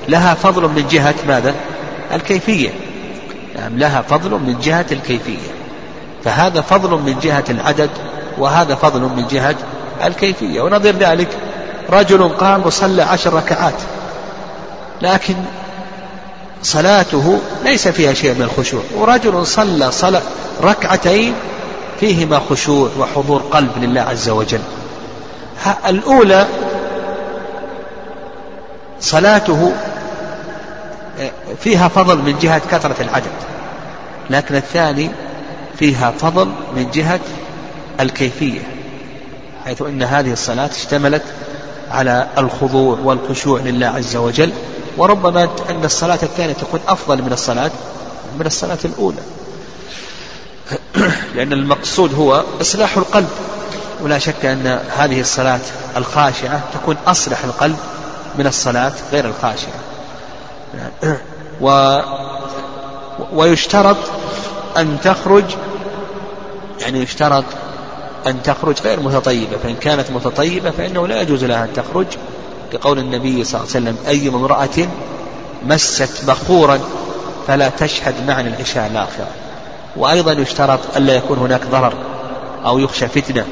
[0.07, 1.53] لها فضل من جهة ماذا؟
[2.13, 2.69] الكيفية.
[3.55, 5.47] نعم لها فضل من جهة الكيفية.
[6.23, 7.89] فهذا فضل من جهة العدد
[8.37, 9.55] وهذا فضل من جهة
[10.03, 10.61] الكيفية.
[10.61, 11.27] ونظير ذلك
[11.89, 13.73] رجل قام وصلى عشر ركعات
[15.01, 15.35] لكن
[16.65, 18.82] صلاته ليس فيها شيء من الخشوع.
[18.95, 20.21] ورجل صلى صلاة
[20.62, 21.34] ركعتين
[21.99, 24.62] فيهما خشوع وحضور قلب لله عز وجل.
[25.88, 26.47] الأولى
[28.99, 29.71] صلاته
[31.60, 33.32] فيها فضل من جهة كثرة العدد.
[34.30, 35.12] لكن الثاني
[35.80, 37.19] فيها فضل من جهة
[37.99, 38.60] الكيفية
[39.65, 41.23] حيث أن هذه الصلاة اشتملت
[41.95, 44.51] على الخضوع والخشوع لله عز وجل.
[44.97, 47.71] وربما أن الصلاة الثانية تكون أفضل من الصلاة
[48.39, 49.21] من الصلاة الأولى.
[51.36, 53.29] لأن المقصود هو إصلاح القلب.
[54.01, 55.60] ولا شك أن هذه الصلاة
[55.97, 57.77] الخاشعة تكون أصلح القلب
[58.38, 59.79] من الصلاة غير الخاشعة.
[61.62, 61.99] و
[63.34, 63.97] ويشترط
[64.77, 65.43] أن تخرج
[66.79, 67.43] يعني يشترط
[68.27, 72.05] أن تخرج غير متطيبة فإن كانت متطيبة فإنه لا يجوز لها أن تخرج.
[72.73, 74.88] لقول النبي صلى الله عليه وسلم أي امرأة
[75.65, 76.79] مست بخورا
[77.47, 79.27] فلا تشهد معنا العشاء الآخرة.
[79.97, 81.93] وأيضا يشترط ألا يكون هناك ضرر
[82.65, 83.45] أو يخشى فتنة.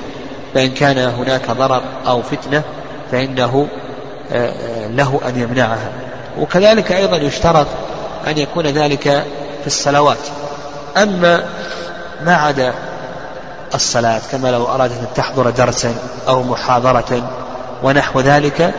[0.54, 2.64] فإن كان هناك ضرر أو فتنة
[3.12, 3.68] فإنه
[4.32, 5.92] آه، آه، له أن يمنعها.
[6.40, 7.68] وكذلك أيضا يشترط
[8.28, 9.26] أن يكون ذلك
[9.62, 10.18] في الصلوات.
[10.98, 11.44] أما
[12.26, 12.74] ما عدا
[13.76, 15.96] الصلاة كما لو أرادت أن تحضر درسا
[16.28, 17.30] أو محاضرة
[17.84, 18.74] ونحو ذلك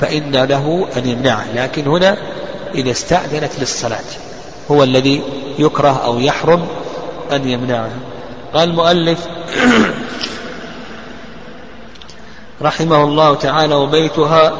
[0.00, 1.44] فإن له أن يمنعه.
[1.54, 2.16] لكن هنا
[2.74, 4.04] إذا استأذنت للصلاة
[4.70, 5.22] هو الذي
[5.58, 6.66] يكره أو يحرم
[7.32, 7.90] أن يمنعه.
[8.54, 9.18] قال المؤلف
[12.62, 14.52] رحمه الله تعالى وبيتها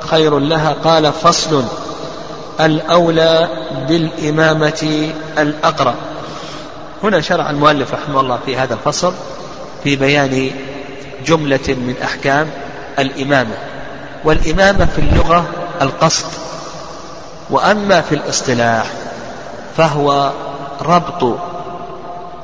[0.00, 0.76] خير لها.
[0.84, 1.64] قال فصل
[2.60, 3.48] الأولى
[3.88, 5.94] بالإمامة الأقرب.
[7.02, 9.14] هنا شرع المؤلف رحمه الله في هذا الفصل
[9.84, 10.50] في بيان
[11.26, 12.50] جملة من أحكام
[12.98, 13.54] الإمامة
[14.24, 15.46] والإمامة في اللغة
[15.82, 16.26] القصد
[17.50, 18.86] وأما في الاصطلاح
[19.76, 20.32] فهو
[20.82, 21.38] ربط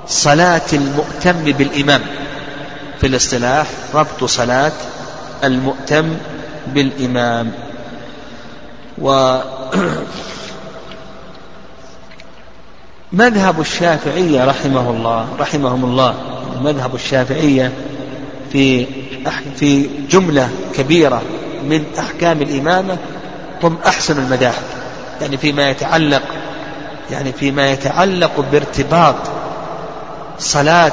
[0.07, 2.01] صلاة المؤتم بالإمام
[3.01, 4.73] في الاصطلاح ربط صلاة
[5.45, 6.17] المؤتم
[6.67, 7.53] بالإمام
[8.99, 9.11] و
[13.17, 16.15] مذهب الشافعية رحمه الله رحمهم الله
[16.63, 17.73] مذهب الشافعية
[18.53, 18.87] في
[19.57, 21.23] في جملة كبيرة
[21.65, 22.97] من أحكام الإمامة
[23.63, 24.63] هم أحسن المذاهب.
[25.21, 26.23] يعني فيما يتعلق
[27.11, 29.15] يعني فيما يتعلق بارتباط
[30.39, 30.93] صلاة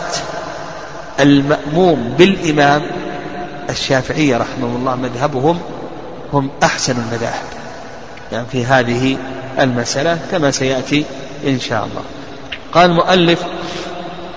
[1.19, 2.81] المأموم بالإمام
[3.69, 5.59] الشافعية رحمه الله مذهبهم
[6.33, 7.45] هم أحسن المذاهب.
[8.31, 9.17] يعني في هذه
[9.59, 11.05] المسألة كما سيأتي
[11.47, 12.03] إن شاء الله.
[12.73, 13.39] قال المؤلف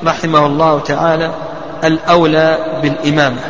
[0.05, 1.35] رحمه الله تعالى
[1.85, 3.40] الأولى بالإمامة.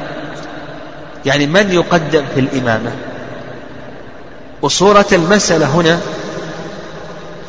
[1.24, 2.90] يعني من يقدم في الإمامة؟
[4.62, 5.98] وصورة المسألة هنا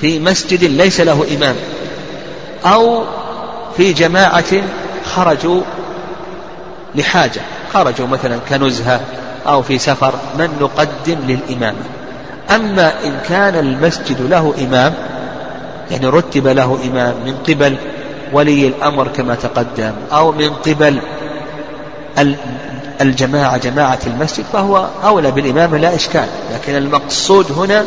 [0.02, 1.56] في مسجد ليس له إمام
[2.65, 3.04] أو
[3.78, 4.63] في جماعة
[5.06, 5.62] خرجوا
[6.96, 7.41] لحاجة
[7.74, 9.02] خرجوا مثلا كنزهة
[9.48, 11.84] أو في سفر من نقدم للإمامة.
[12.56, 14.93] أما إن كان المسجد له إمام
[15.91, 17.76] يعني رتب له إمام من قبل
[18.34, 21.00] ولي الأمر كما تقدم أو من قبل
[23.02, 26.28] الجماعة جماعة المسجد فهو أولى بالإمامة لا إشكال.
[26.54, 27.86] لكن المقصود هنا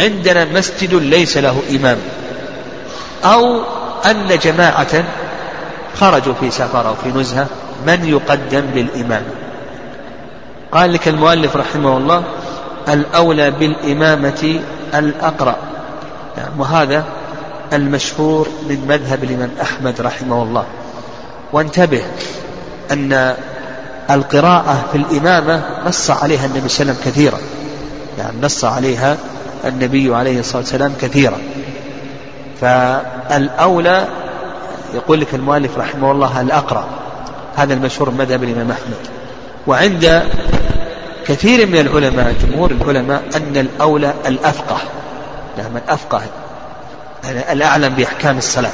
[0.00, 1.98] عندنا مسجد ليس له إمام.
[3.24, 3.60] أو
[4.10, 5.04] أن جماعة
[6.00, 7.46] خرجوا في سفر أو في نزهة
[7.86, 9.22] من يقدم للإمام؟
[10.72, 12.22] قال لك المؤلف رحمه الله
[12.88, 14.60] الأولى بالإمامة
[14.94, 15.56] الأقرأ.
[16.38, 17.04] نعم وهذا
[17.72, 20.64] المشهور من مذهب الإمام أحمد رحمه الله.
[21.52, 22.02] وانتبه
[22.90, 23.34] أن
[24.10, 27.38] القراءة في الإمامة نص عليها النبي صلى الله عليه وسلم كثيرا.
[28.18, 29.16] يعني نص عليها
[29.64, 31.38] النبي عليه الصلاة والسلام كثيرا.
[32.60, 34.08] فالأولى
[34.94, 36.88] يقول لك المؤلف رحمه الله الأقرأ.
[37.56, 39.06] هذا المشهور مذهب الإمام أحمد.
[39.66, 40.22] وعند
[41.26, 44.78] كثير من العلماء جمهور العلماء أن الأولى الأفقه.
[45.58, 46.22] نعم الأفقه
[47.24, 48.72] يعني الأعلم بأحكام الصلاة.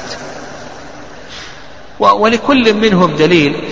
[1.99, 3.63] ولكل منهم دليل.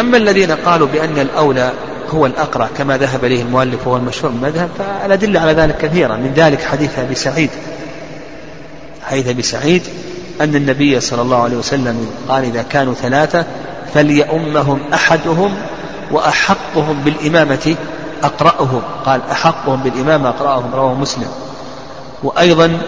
[0.00, 1.72] أما الذين قالوا بأن الأولى
[2.10, 6.16] هو الأقرأ كما ذهب إليه المؤلف وهو المشهور المذهب فالأدلة على ذلك كثيرة.
[6.16, 7.50] من ذلك حديث أبي سعيد.
[9.02, 9.82] حديث أبي سعيد
[10.40, 13.44] أن النبي صلى الله عليه وسلم قال إذا كانوا ثلاثة
[13.94, 15.54] فليؤمهم أحدهم
[16.10, 17.76] وأحقهم بالإمامة
[18.22, 18.82] أقرأهم.
[19.06, 21.47] قال أحقهم بالإمامة أقرأهم رواه مسلم.
[22.22, 22.78] وأيضا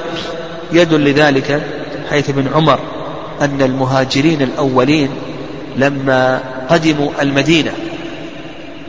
[0.73, 1.62] يد لذلك
[2.11, 2.79] حيث ابن عمر
[3.40, 5.11] أن المهاجرين الأولين
[5.77, 6.40] لما
[6.71, 7.73] قدموا المدينة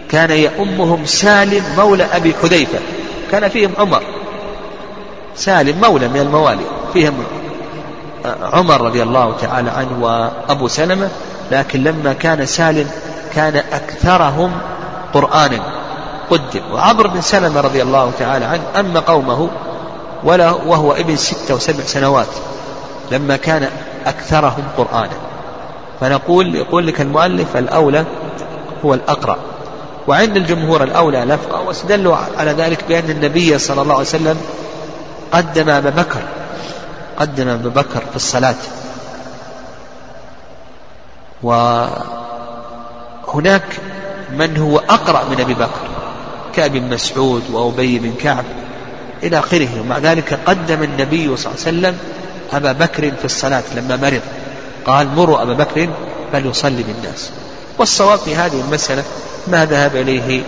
[0.09, 2.79] كان يؤمهم سالم مولى أبي حذيفة.
[3.31, 4.03] كان فيهم عمر.
[5.35, 6.63] سالم مولى من الموالي.
[6.93, 7.13] فيهم
[8.41, 11.09] عمر رضي الله تعالى عنه وأبو سلمة.
[11.51, 12.89] لكن لما كان سالم
[13.35, 14.51] كان أكثرهم
[15.13, 15.59] قرآنا
[16.29, 16.61] قدم.
[16.73, 19.49] وعمر بن سلمة رضي الله تعالى عنه أما قومه
[20.23, 22.27] ولا وهو ابن ستة وسبع سنوات
[23.11, 23.69] لما كان
[24.05, 25.17] أكثرهم قرآنا.
[25.99, 28.05] فنقول يقول لك المؤلف الأولى
[28.85, 29.37] هو الأقرأ.
[30.07, 34.37] وعند الجمهور الأولى الأفقى واستدلوا على ذلك بأن النبي صلى الله عليه وسلم
[35.31, 36.21] قدم أبا بكر
[37.19, 38.55] قدم أبا بكر في الصلاة.
[41.43, 42.01] وهناك
[44.31, 45.87] من هو أقرأ من أبي بكر
[46.55, 48.45] كأبي مسعود وأبي بن كعب.
[49.23, 49.81] إلى آخره.
[49.81, 51.97] ومع ذلك قدم النبي صلى الله عليه وسلم
[52.53, 54.21] أبا بكر في الصلاة لما مرض.
[54.85, 55.89] قال مروا أبا بكر
[56.33, 57.31] فليصلي بالناس.
[57.77, 59.03] والصواب في هذه المسألة
[59.47, 60.43] ما ذهب إليه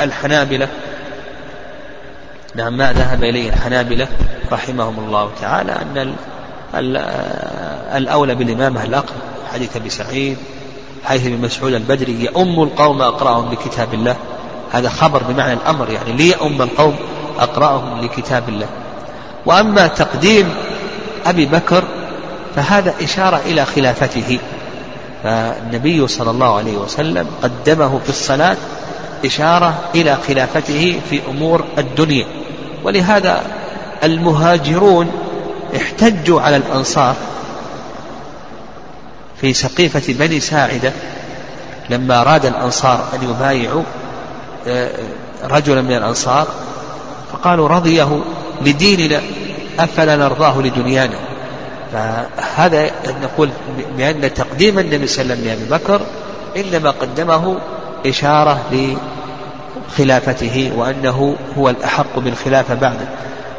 [0.00, 0.68] الحنابلة.
[2.54, 4.08] نعم ما ذهب إليه الحنابلة
[4.52, 6.14] رحمهم الله تعالى أن
[7.94, 9.16] الأولى بالإمامة الأقرب
[9.52, 10.36] حديث أبي سعيد
[11.04, 14.16] حيث ابن مسعود البدري يؤم القوم أقرأهم بكتاب الله.
[14.72, 16.96] هذا خبر بمعنى الأمر يعني ليؤم القوم
[17.38, 18.66] أقرأهم لكتاب الله.
[19.46, 20.54] وأما تقديم
[21.26, 21.84] أبي بكر
[22.56, 24.38] فهذا إشارة إلى خلافته.
[25.22, 28.56] فالنبي صلى الله عليه وسلم قدمه في الصلاة
[29.24, 32.26] إشارة إلى خلافته في أمور الدنيا.
[32.84, 33.42] ولهذا
[34.04, 35.10] المهاجرون
[35.76, 37.14] احتجوا على الأنصار
[39.40, 40.92] في سقيفة بني ساعدة.
[41.90, 43.82] لما أراد الأنصار أن يبايعوا
[44.66, 44.90] آه،
[45.44, 46.46] رجلا من الأنصار
[47.34, 48.20] فقالوا رضيه
[48.62, 49.20] لديننا
[49.78, 51.16] أفلا نرضاه لدنيانا.
[51.92, 52.90] فهذا
[53.22, 53.50] نقول
[53.96, 56.00] بأن تقديم النبي صلى الله عليه وسلم لأبي بكر
[56.56, 57.56] إنما قدمه
[58.06, 58.60] إشارة
[59.92, 63.08] لخلافته وأنه هو الأحق بالخلافة بعده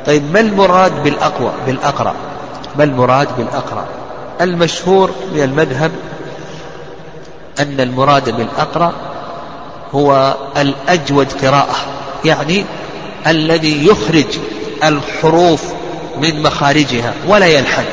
[0.05, 2.13] طيب ما المراد بالأقوى بالأقرأ؟
[2.77, 3.85] ما المراد بالأقرأ؟
[4.41, 5.91] المشهور من المذهب
[7.59, 8.93] أن المراد بالأقرأ
[9.95, 11.75] هو الأجود قراءة
[12.25, 12.65] يعني
[13.27, 14.37] الذي يخرج
[14.83, 15.63] الحروف
[16.21, 17.85] من مخارجها ولا يلحن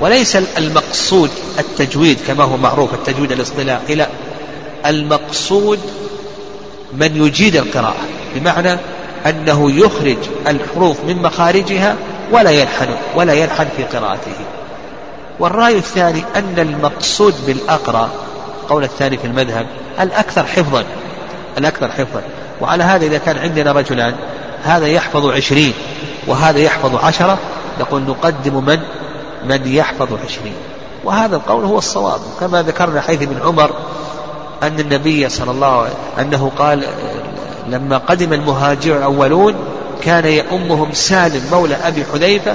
[0.00, 4.08] وليس المقصود التجويد كما هو معروف التجويد الاصطلاحي لا.
[4.86, 5.78] المقصود
[6.92, 8.78] من يجيد القراءة بمعنى
[9.26, 11.96] أنه يخرج الحروف من مخارجها
[12.32, 14.34] ولا يلحن ولا يلحن في قراءته.
[15.38, 18.10] والرأي الثاني أن المقصود بالأقرأ
[18.68, 19.66] قول الثاني في المذهب
[20.00, 20.84] الأكثر حفظا
[21.58, 22.22] الأكثر حفظا.
[22.60, 24.14] وعلى هذا إذا كان عندنا رجلان
[24.64, 25.72] هذا يحفظ عشرين
[26.26, 27.38] وهذا يحفظ عشرة
[27.80, 28.78] نقول نقدم من؟
[29.44, 30.54] من يحفظ عشرين.
[31.04, 32.20] وهذا القول هو الصواب.
[32.40, 33.70] كما ذكرنا حيث ابن عمر
[34.62, 36.84] أن النبي صلى الله عليه أنه قال
[37.68, 39.54] لما قدم المهاجر الأولون
[40.02, 42.54] كان يؤمهم سالم مولى أبي حذيفة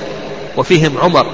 [0.58, 1.26] وفيهم عمر.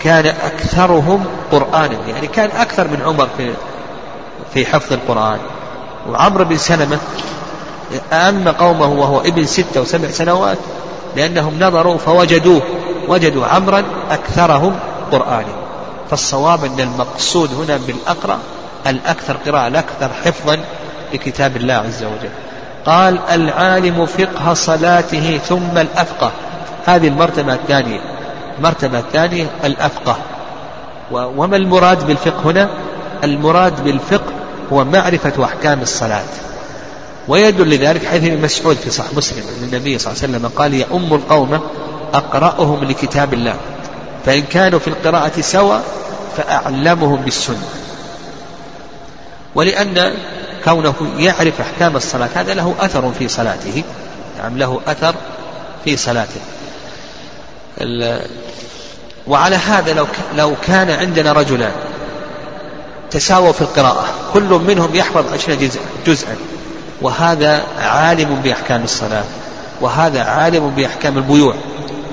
[0.00, 3.54] كان أكثرهم قرآنا يعني كان أكثر من عمر في
[4.54, 5.38] في حفظ القرآن.
[6.10, 6.98] وعمرو بن سلمة
[8.12, 10.58] أما قومه وهو ابن ستة وسبع سنوات
[11.16, 12.62] لأنهم نظروا فوجدوه
[13.08, 14.76] وجدوا عمرا أكثرهم
[15.12, 15.54] قرآنا
[16.10, 18.38] فالصواب أن المقصود هنا بالأقرأ
[18.86, 20.58] الأكثر قراءة الأكثر حفظا
[21.14, 22.30] لكتاب الله عز وجل.
[22.86, 26.30] قال العالم فقه صلاته ثم الأفقه.
[26.86, 28.00] هذه المرتبة الثانية.
[28.58, 30.16] المرتبة الثانية الأفقه.
[31.12, 32.68] وما المراد بالفقه هنا؟
[33.24, 34.32] المراد بالفقه
[34.72, 36.24] هو معرفة أحكام الصلاة.
[37.28, 40.74] ويدل لذلك حيث ابن مسعود في صحيح مسلم أن النبي صلى الله عليه وسلم قال
[40.74, 41.60] يؤم القوم
[42.14, 43.56] أقرأهم لكتاب الله.
[44.26, 45.78] فإن كانوا في القراءة سوا
[46.36, 47.68] فأعلمهم بالسنة.
[49.54, 50.14] ولأن
[50.64, 53.82] كونه يعرف أحكام الصلاة هذا له أثر في صلاته.
[54.38, 55.14] نعم له أثر
[55.84, 56.40] في صلاته.
[59.26, 60.06] وعلى هذا لو
[60.36, 61.72] لو كان عندنا رجلان
[63.10, 64.04] تساووا في القراءة
[64.34, 66.36] كل منهم يحفظ عشرين جزء جزءا.
[67.02, 69.24] وهذا عالم بأحكام الصلاة
[69.80, 71.54] وهذا عالم بأحكام البيوع.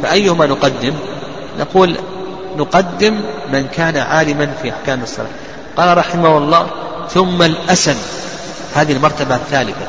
[0.03, 0.93] فأيهما نقدم؟
[1.59, 1.97] نقول
[2.57, 3.21] نقدم
[3.53, 5.29] من كان عالما في أحكام الصلاة.
[5.77, 6.67] قال رحمه الله
[7.09, 7.95] ثم الأسن
[8.75, 9.85] هذه المرتبة الثالثة.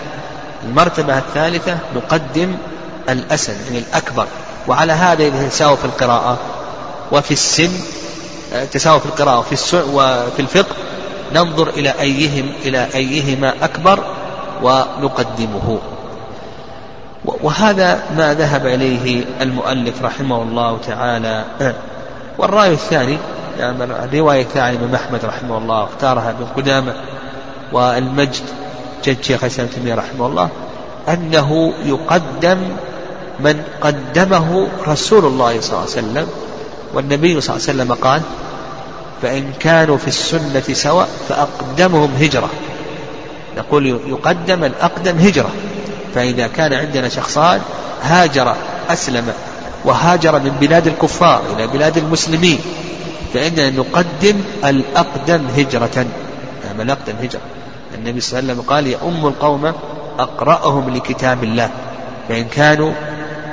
[0.64, 2.56] المرتبة الثالثة نقدم
[3.08, 4.26] الأسن يعني الأكبر.
[4.68, 6.38] وعلى هذا إذا يساوي في القراءة
[7.12, 7.70] وفي السن
[8.72, 10.76] تساوى في القراءة وفي وفي الفقه.
[11.34, 14.04] ننظر إلى أيهم إلى أيهما أكبر
[14.62, 15.78] ونقدمه.
[17.24, 21.44] وهذا ما ذهب إليه المؤلف رحمه الله تعالى.
[22.38, 23.18] والرأي الثاني
[23.58, 26.94] يعني الرواية الثانية من أحمد رحمه الله اختارها ابن قدامة
[27.72, 28.42] والمجد
[29.04, 30.48] جد شيخ الإسلام تيمية رحمه الله
[31.08, 32.58] أنه يقدم
[33.40, 36.26] من قدمه رسول الله صلى الله عليه وسلم
[36.94, 38.22] والنبي صلى الله عليه وسلم قال
[39.22, 42.50] فإن كانوا في السنة سواء فأقدمهم هجرة.
[43.56, 45.50] نقول يقدم الأقدم هجرة.
[46.14, 47.60] فإذا كان عندنا شخصان
[48.02, 48.56] هاجر
[48.90, 49.32] أسلم
[49.84, 52.60] وهاجر من بلاد الكفار إلى بلاد المسلمين.
[53.34, 56.06] فإننا نقدم الأقدم هجرة.
[56.66, 57.40] نعم الأقدم هجرة.
[57.94, 59.72] النبي صلى الله عليه وسلم قال يؤم القوم
[60.18, 61.70] أقرأهم لكتاب الله.
[62.28, 62.92] فإن كانوا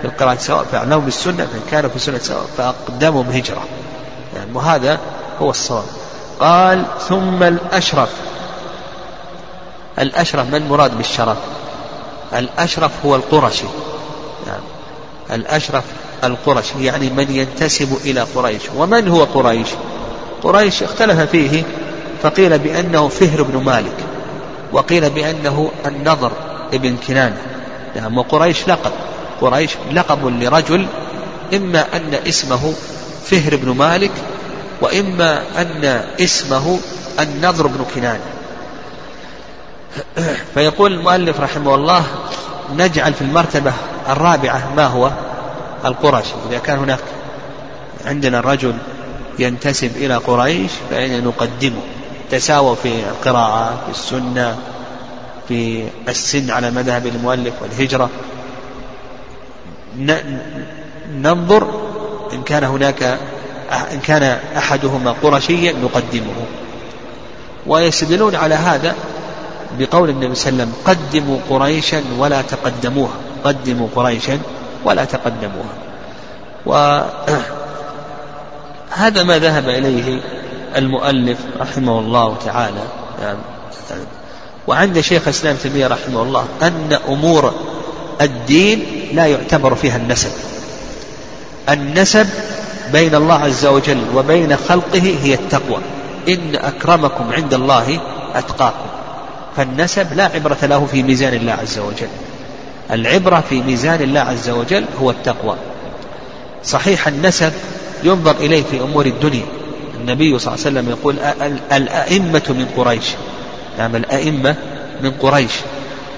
[0.02, 3.62] في القراءة سواء فأعلموا بالسنة فإن كانوا في السنة سواء فأقدمهم هجرة.
[4.36, 5.00] يعني وهذا
[5.42, 5.84] هو الصواب.
[6.40, 8.10] قال ثم الأشرف.
[10.00, 11.38] الأشرف من مراد بالشرف؟
[12.34, 13.66] الأشرف هو القرشي.
[14.48, 14.62] يعني
[15.32, 15.84] الأشرف
[16.24, 18.62] القرشي يعني من ينتسب إلى قريش.
[18.76, 19.68] ومن هو قريش؟
[20.44, 21.64] قريش اختلف فيه
[22.24, 23.98] فقيل بأنه فهر بن مالك
[24.72, 26.32] وقيل بأنه النضر
[26.74, 27.42] ابن كنانة
[27.96, 28.18] نعم.
[28.18, 28.92] وقريش لقب.
[29.42, 30.86] قريش لقب لرجل
[31.54, 32.74] إما أن اسمه
[33.26, 34.12] فهر بن مالك
[34.82, 36.80] وإما أن اسمه
[37.20, 38.39] النضر بن كنانة
[40.54, 42.04] فيقول المؤلف رحمه الله
[42.76, 43.74] نجعل في المرتبة
[44.10, 45.12] الرابعة ما هو؟
[45.86, 47.00] القرشي إذا كان هناك
[48.06, 48.76] عندنا رجل
[49.40, 51.82] ينتسب إلى قريش فإن نقدمه
[52.32, 54.58] تساووا في القراءة في السنة
[55.48, 58.10] في السن على مذهب المؤلف والهجرة.
[61.14, 61.68] ننظر
[62.34, 63.04] إن كان هناك
[63.94, 66.34] إن كان أحدهما قرشيا نقدمه.
[67.68, 68.96] ويستدلون على هذا
[69.78, 73.14] بقول النبي صلى الله عليه وسلم قدموا قريشا ولا تقدموها
[73.44, 74.40] قدموا قريشا
[74.86, 75.74] ولا تقدموها.
[76.66, 77.44] وهذا
[79.30, 80.22] ما ذهب إليه
[80.76, 82.84] المؤلف رحمه الله تعالى.
[83.22, 83.38] يعني
[84.68, 87.54] وعند شيخ الإسلام تيمية رحمه الله أن أمور
[88.22, 90.32] الدين لا يعتبر فيها النسب.
[91.70, 92.28] النسب
[92.92, 95.82] بين الله عز وجل وبين خلقه هي التقوى.
[96.28, 98.00] إن أكرمكم عند الله
[98.36, 98.89] أتقاكم.
[99.58, 102.08] فالنسب لا عبرة له في ميزان الله عز وجل.
[102.92, 105.56] العبرة في ميزان الله عز وجل هو التقوى.
[106.64, 107.54] صحيح النسب
[108.04, 109.46] ينظر إليه في أمور الدنيا.
[110.02, 111.16] النبي صلى الله عليه وسلم يقول
[111.72, 113.06] الأئمة من قريش.
[113.78, 114.56] نعم الأئمة
[115.02, 115.52] من قريش.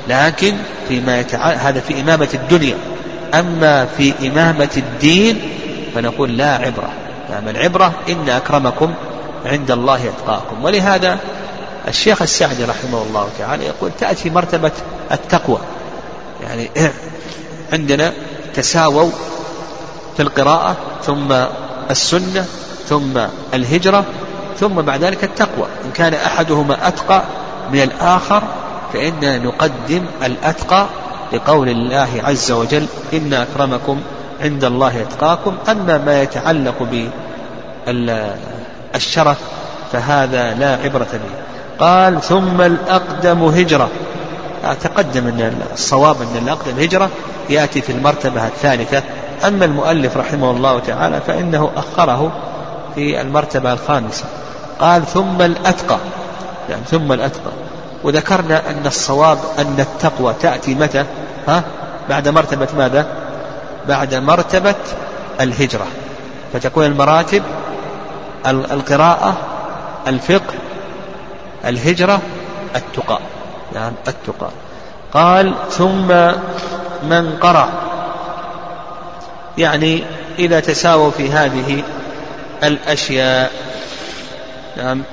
[0.10, 0.56] لكن
[0.88, 1.48] فيما يتع...
[1.48, 2.76] هذا في إمامة الدنيا.
[3.34, 5.42] أما في إمامة الدين
[5.96, 6.90] فنقول لا عبرة.
[7.30, 8.94] نعم العبرة إن أكرمكم
[9.46, 10.64] عند الله أتقاكم.
[10.64, 11.18] ولهذا
[11.88, 14.72] الشيخ السعدي رحمه الله تعالى يقول تأتي مرتبة
[15.12, 15.58] التقوى.
[16.44, 16.72] يعني
[17.74, 18.14] عندنا
[18.54, 19.12] تساووا
[20.18, 21.34] في القراءة ثم
[21.90, 22.46] السنة
[22.90, 23.20] ثم
[23.54, 24.06] الهجرة
[24.60, 25.68] ثم بعد ذلك التقوى.
[25.86, 27.24] إن كان أحدهما أتقى
[27.72, 28.44] من الآخر
[28.94, 30.88] فإننا نقدم الأتقى
[31.34, 34.02] لقول الله عز وجل إن أكرمكم
[34.42, 35.58] عند الله أتقاكم.
[35.70, 37.10] أما ما يتعلق
[38.94, 39.38] بالشرف
[39.92, 41.51] فهذا لا عبرة به.
[41.82, 43.90] قال ثم الأقدم هجرة.
[44.82, 47.10] تقدم أن الصواب أن الأقدم هجرة
[47.50, 49.04] يأتي في المرتبة الثالثة.
[49.48, 52.32] أما المؤلف رحمه الله تعالى فإنه أخره
[52.96, 54.26] في المرتبة الخامسة.
[54.80, 55.98] قال ثم الأتقى.
[56.70, 57.52] يعني ثم الأتقى.
[58.04, 61.06] وذكرنا أن الصواب أن التقوى تأتي متى؟
[61.48, 61.64] ها؟
[62.10, 63.06] بعد مرتبة ماذا؟
[63.88, 64.76] بعد مرتبة
[65.42, 65.86] الهجرة.
[66.54, 67.44] فتكون المراتب
[68.48, 69.34] القراءة
[70.08, 70.54] الفقه
[71.66, 72.22] الهجرة
[72.76, 73.20] التقى.
[73.74, 74.50] نعم التقى.
[75.14, 76.08] قال ثم
[77.04, 77.70] من قرأ.
[79.58, 80.04] يعني
[80.40, 81.84] إذا تساووا في هذه
[82.64, 83.52] الأشياء.
[84.78, 85.04] نعم.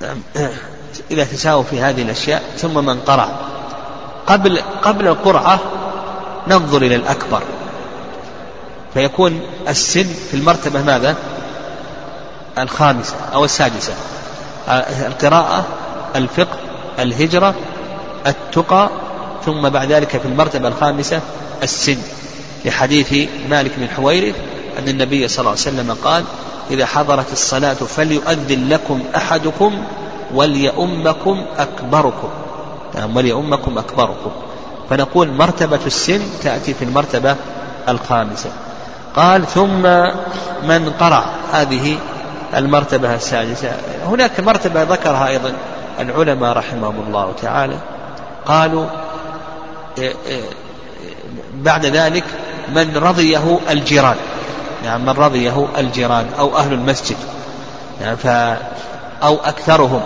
[0.00, 0.22] نعم.
[1.10, 3.28] إذا تساووا في هذه الأشياء ثم من قرأ.
[4.26, 5.60] قبل قبل القرعة
[6.48, 7.42] ننظر إلى الأكبر.
[8.94, 11.16] فيكون السن في المرتبة ماذا؟
[12.58, 13.92] الخامسة أو السادسة.
[15.06, 15.64] القراءة
[16.16, 16.56] الفقه
[16.98, 17.54] الهجرة
[18.26, 18.90] التقى
[19.44, 21.20] ثم بعد ذلك في المرتبة الخامسة
[21.62, 21.98] السن.
[22.64, 24.34] لحديث مالك بن حويرث
[24.78, 26.24] أن النبي صلى الله عليه وسلم قال
[26.70, 29.84] إذا حضرت الصلاة فليؤذن لكم أحدكم
[30.34, 32.28] وليؤمكم أكبركم.
[32.94, 34.30] نعم وليؤمكم أكبركم.
[34.90, 37.36] فنقول مرتبة السن تأتي في المرتبة
[37.88, 38.50] الخامسة.
[39.16, 39.82] قال ثم
[40.68, 41.96] من قرع هذه
[42.56, 43.72] المرتبة السادسة.
[44.06, 45.52] هناك مرتبة ذكرها أيضا
[46.00, 47.76] العلماء رحمهم الله تعالى.
[48.46, 48.86] قالوا
[49.98, 50.42] إيه، إيه،
[51.54, 52.24] بعد ذلك
[52.74, 54.16] من رضيه الجيران.
[54.84, 57.16] يعني من رضيه الجيران أو أهل المسجد.
[58.00, 58.26] يعني ف
[59.22, 60.00] أو أكثرهم.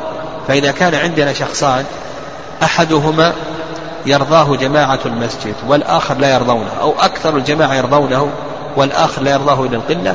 [0.49, 1.85] فإذا كان عندنا شخصان
[2.63, 3.33] أحدهما
[4.07, 8.31] يرضاه جماعة المسجد والآخر لا يرضونه أو أكثر الجماعة يرضونه
[8.77, 10.15] والآخر لا يرضاه إلى القلة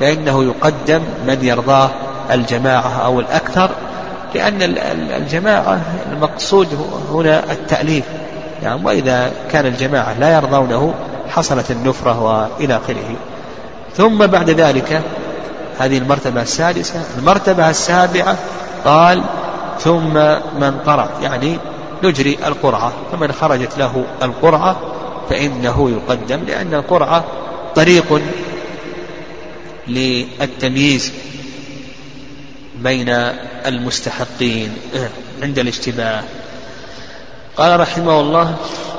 [0.00, 1.90] فإنه يقدم من يرضاه
[2.30, 3.70] الجماعة أو الأكثر
[4.34, 4.58] لأن
[5.16, 5.80] الجماعة
[6.12, 6.68] المقصود
[7.12, 8.04] هنا التأليف.
[8.62, 10.94] يعني وإذا كان الجماعة لا يرضونه
[11.28, 13.16] حصلت النفرة وإلى آخره.
[13.96, 15.02] ثم بعد ذلك
[15.78, 18.36] هذه المرتبة السادسة المرتبة السابعة
[18.84, 19.22] قال
[19.80, 20.14] ثم
[20.60, 21.58] من قرع يعني
[22.02, 24.76] نجري القرعة فمن خرجت له القرعة
[25.30, 27.24] فإنه يقدم لأن القرعة
[27.74, 28.20] طريق
[29.88, 31.12] للتمييز
[32.76, 33.08] بين
[33.66, 34.76] المستحقين
[35.42, 36.22] عند الاشتباه.
[37.56, 38.56] قال رحمه الله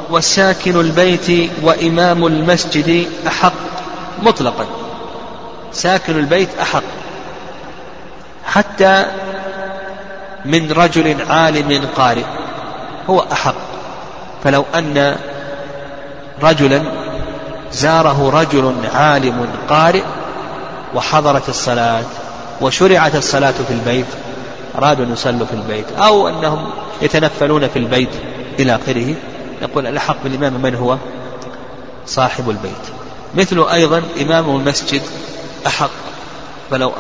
[0.09, 3.53] وساكن البيت وإمام المسجد أحق.
[4.23, 4.67] مطلقا.
[5.71, 6.83] ساكن البيت أحق.
[8.45, 9.05] حتى
[10.45, 12.23] من رجل عالم قارئ
[13.09, 13.55] هو أحق.
[14.43, 15.17] فلو أن
[16.41, 16.81] رجلا
[17.73, 20.03] زاره رجل عالم قارئ
[20.95, 22.03] وحضرت الصلاة
[22.61, 24.05] وشرعت الصلاة في البيت
[24.77, 26.69] أرادوا أن يصلوا في البيت أو أنهم
[27.01, 28.09] يتنفلون في البيت
[28.59, 29.15] إلى آخره.
[29.61, 30.97] يقول الأحق بالإمام من هو؟
[32.05, 32.71] صاحب البيت.
[33.35, 35.01] مثل أيضا إمام المسجد
[35.67, 35.89] أحق
[36.71, 36.91] فلو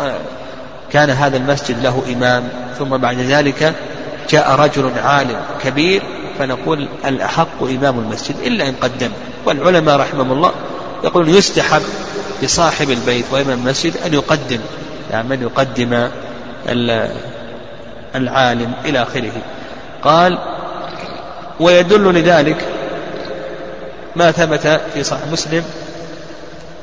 [0.91, 3.75] كان هذا المسجد له إمام ثم بعد ذلك
[4.29, 6.03] جاء رجل عالم كبير
[6.39, 9.11] فنقول الأحق إمام المسجد إلا إن قدم.
[9.45, 10.51] والعلماء رحمهم الله
[11.03, 11.81] يقول يستحب
[12.41, 14.59] لصاحب البيت وإمام المسجد أن يقدم
[15.11, 16.09] يعني من يقدم
[18.15, 19.31] العالم إلى آخره.
[20.03, 20.39] قال
[21.59, 22.65] ويدل لذلك
[24.15, 25.63] ما ثبت في صحيح مسلم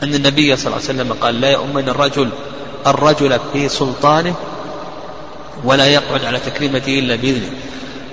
[0.03, 2.29] أن النبي صلى الله عليه وسلم قال لا يؤمن الرجل
[2.87, 4.35] الرجل في سلطانه
[5.65, 7.51] ولا يقعد على تكريمته إلا بإذنه.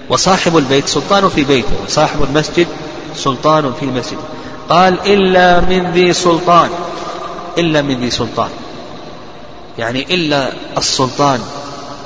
[0.09, 2.67] وصاحب البيت سلطان في بيته وصاحب المسجد
[3.15, 4.21] سلطان في مسجده
[4.69, 6.69] قال إلا من ذي سلطان.
[7.57, 8.49] إلا من ذي سلطان.
[9.77, 11.39] يعني إلا السلطان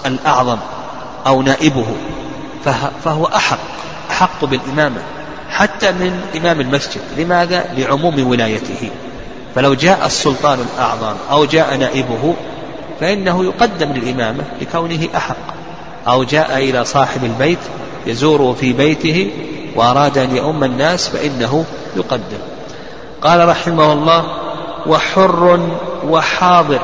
[0.06, 0.58] الأعظم
[1.28, 1.86] أو نائبه
[3.04, 3.60] فهو أحق
[4.12, 5.02] أحق بالإمامة
[5.50, 7.02] حتى من إمام المسجد.
[7.18, 8.90] لماذا؟ لعموم ولايته.
[9.56, 12.36] فلو جاء السلطان الأعظم أو جاء نائبه
[13.00, 15.54] فإنه يقدم للإمامة لكونه أحق.
[16.08, 17.60] أو جاء إلى صاحب البيت
[18.08, 19.32] يزوره في بيته
[19.76, 21.66] وأراد أن يؤم الناس فإنه
[21.96, 22.40] يقدم.
[23.22, 24.43] قال رحمه الله
[24.88, 25.60] وحر
[26.08, 26.82] وحاضر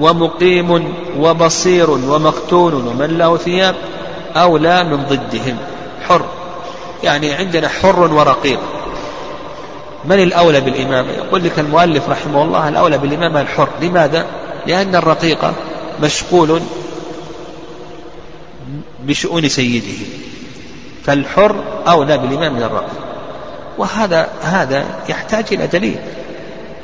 [0.00, 3.74] ومقيم وبصير ومقتول ومن له ثياب
[4.36, 5.56] أولى من ضدهم.
[6.08, 6.24] حر.
[7.02, 8.60] يعني عندنا حر ورقيق.
[10.04, 13.68] من الأولى بالإمامة يقول لك المؤلف رحمه الله الأولى بالإمامة الحر.
[13.82, 14.26] لماذا؟
[14.66, 15.52] لأن الرقيق
[16.02, 16.60] مشغول
[19.02, 20.06] بشؤون سيده.
[21.04, 21.56] فالحر
[21.88, 22.98] أولى بالإمام من الرقيق.
[23.78, 25.98] وهذا هذا يحتاج إلى دليل.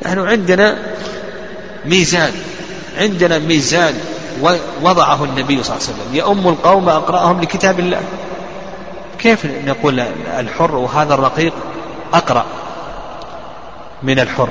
[0.06, 0.78] نحن عندنا
[1.86, 2.32] ميزان
[2.98, 3.94] عندنا ميزان
[4.82, 6.14] وضعه النبي صلى الله عليه وسلم.
[6.14, 8.00] يؤم القوم أقرأهم لكتاب الله.
[9.18, 10.00] كيف نقول
[10.38, 11.52] الحر وهذا الرقيق
[12.14, 12.44] أقرأ
[14.02, 14.48] من الحر؟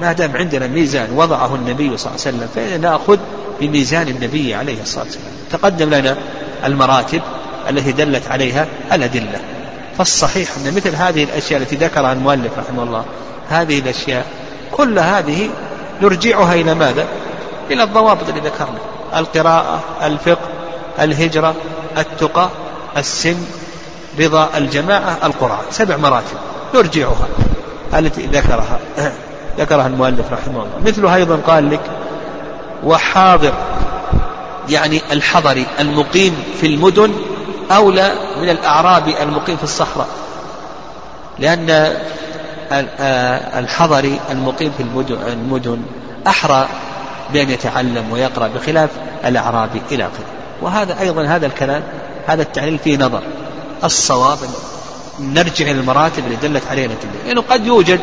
[0.00, 3.18] ما دام عندنا ميزان وضعه النبي صلى الله عليه وسلم فإننا نأخذ
[3.60, 5.32] بميزان النبي عليه الصلاة والسلام.
[5.50, 6.16] تقدم لنا
[6.64, 7.22] المراتب
[7.68, 9.40] التي دلت عليها الأدلة.
[9.98, 13.04] فالصحيح أن مثل هذه الأشياء التي ذكرها المؤلف رحمه الله
[13.48, 14.26] هذه الأشياء
[14.72, 15.50] كل هذه
[16.02, 17.06] نرجعها إلى ماذا؟
[17.70, 18.78] إلى الضوابط اللي ذكرنا.
[19.16, 20.48] القراءة الفقه
[21.00, 21.54] الهجرة
[21.98, 22.48] التقى
[22.96, 23.36] السن
[24.18, 25.58] رضا الجماعة القرآن.
[25.70, 26.36] سبع مراتب.
[26.74, 27.28] نرجعها.
[27.94, 28.78] التي ذكرها.
[29.58, 30.80] ذكرها المؤلف رحمه الله.
[30.86, 31.80] مثله أيضا قال لك
[32.84, 33.52] وحاضر.
[34.68, 37.12] يعني الحضري المقيم في المدن
[37.70, 40.08] أولى من الأعرابي المقيم في الصحراء.
[41.38, 41.96] لأن
[42.72, 44.82] الحضري المقيم في
[45.32, 45.82] المدن
[46.26, 46.68] أحرى
[47.32, 48.90] بأن يتعلم ويقرأ بخلاف
[49.24, 50.24] الأعرابي إلى آخره.
[50.62, 51.82] وهذا أيضا هذا الكلام
[52.26, 53.22] هذا التعليل فيه نظر.
[53.84, 54.38] الصواب
[55.20, 58.00] نرجع إلى المراتب اللي دلت عليها الأدلة لأنه يعني قد يوجد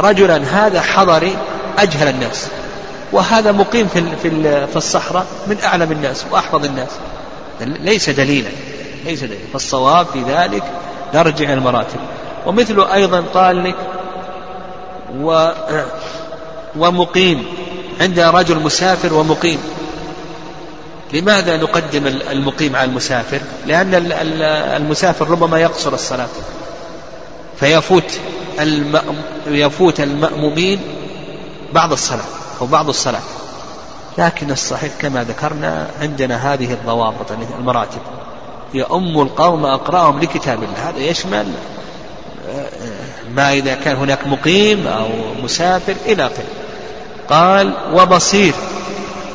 [0.00, 1.36] رجلا هذا حضري
[1.78, 2.46] أجهل الناس.
[3.12, 4.30] وهذا مقيم في في
[4.66, 6.90] في الصحراء من أعلم الناس وأحفظ الناس.
[7.60, 8.50] ليس دليلا
[9.04, 9.40] ليس دليلا.
[9.52, 10.62] فالصواب في ذلك
[11.14, 12.00] نرجع إلى المراتب.
[12.46, 13.76] ومثله أيضا لك
[15.20, 15.50] و
[16.76, 17.44] ومقيم
[18.00, 19.58] عندنا رجل مسافر ومقيم.
[21.12, 23.94] لماذا نقدم المقيم على المسافر؟ لأن
[24.76, 26.28] المسافر ربما يقصر الصلاة.
[27.60, 28.20] فيفوت
[29.46, 30.80] يفوت المأمومين
[31.72, 32.24] بعض الصلاة
[32.60, 33.22] أو بعض الصلاة.
[34.18, 38.00] لكن الصحيح كما ذكرنا عندنا هذه الضوابط المراتب.
[38.74, 40.88] يؤم القوم أقرأهم لكتاب الله.
[40.88, 41.52] هذا يشمل
[43.34, 45.08] ما إذا كان هناك مقيم أو
[45.42, 46.44] مسافر إلى آخره.
[47.28, 48.54] قال وبصير.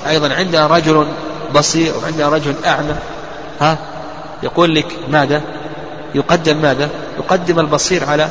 [0.07, 1.07] أيضا عندنا رجل
[1.55, 2.95] بصير وعندنا رجل أعمى.
[3.61, 3.77] ها؟
[4.43, 5.41] يقول لك ماذا؟
[6.15, 8.29] يقدم ماذا؟ يقدم البصير على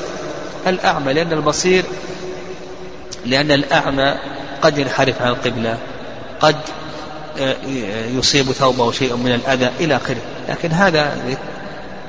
[0.67, 1.85] الأعمى لأن البصير
[3.27, 4.15] لأن الأعمى
[4.63, 5.79] قد ينحرف عن القبلة
[6.41, 6.57] قد
[7.41, 7.57] آه،
[8.19, 10.21] يصيب ثوبه شيء من الأذى إلى آخره.
[10.49, 11.17] لكن هذا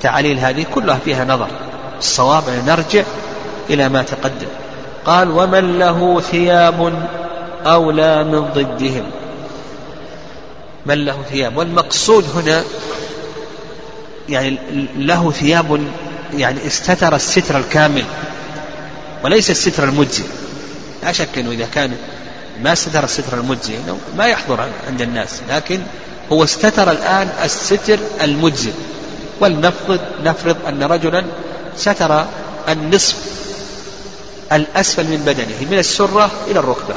[0.02, 1.48] تعاليل هذه كلها فيها نظر.
[2.00, 3.04] الصواب أن نرجع
[3.70, 4.48] إلى ما تقدم.
[5.06, 7.08] قال ومن له ثياب
[7.66, 9.12] أولى من ضدهم.
[10.86, 12.64] من له ثياب؟ والمقصود هنا
[14.30, 14.58] يعني
[14.98, 15.88] له ثياب
[16.34, 18.04] يعني استتر الستر الكامل
[19.24, 20.24] وليس الستر المجزي.
[21.04, 21.92] لا شك أنه إذا كان
[22.64, 25.80] ما ستر الستر المجزي إنه ما يحضر عند الناس لكن
[26.32, 28.72] هو استتر الآن الستر المجزي.
[29.40, 31.26] ولنفرض نفرض أن رجلا
[31.78, 32.26] ستر
[32.70, 33.18] النصف
[34.54, 36.96] الأسفل من بدنه من السرة إلى الركبة.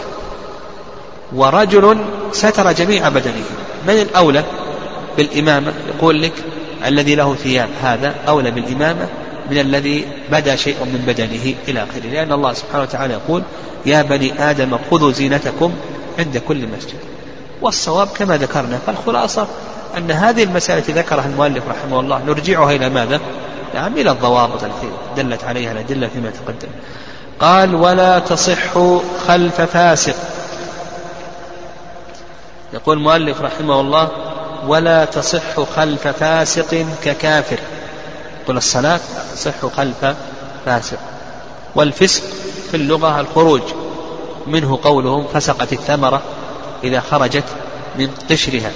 [1.32, 1.98] ورجل
[2.32, 3.44] ستر جميع بدنه.
[3.86, 4.44] من الأولى
[5.16, 6.32] بالإمامة؟ يقول لك
[6.86, 9.08] الذي له ثياب هذا أولى بالإمامة
[9.50, 12.10] من الذي بدا شيء من بدنه إلى آخره.
[12.12, 13.42] لأن الله سبحانه وتعالى يقول
[13.86, 15.72] يا بني آدم خذوا زينتكم
[16.18, 16.98] عند كل مسجد.
[17.62, 19.46] والصواب كما ذكرنا فالخلاصة
[19.96, 23.20] أن هذه المسائل التي ذكرها المؤلف رحمه الله نرجعها إلى ماذا؟
[23.74, 26.68] نعم إلى الضوابط التي دلت عليها الأدلة فيما تقدم.
[27.40, 28.78] قال ولا تصح
[29.28, 30.14] خلف فاسق.
[32.72, 34.08] يقول المؤلف رحمه الله
[34.66, 37.58] ولا تصح خلف فاسق ككافر.
[38.42, 39.00] يقول الصلاة
[39.34, 40.14] تصح خلف
[40.66, 40.98] فاسق.
[41.74, 42.22] والفسق
[42.70, 43.62] في اللغة الخروج.
[44.46, 46.22] منه قولهم فسقت الثمرة
[46.84, 47.44] إذا خرجت
[47.98, 48.72] من قشرها.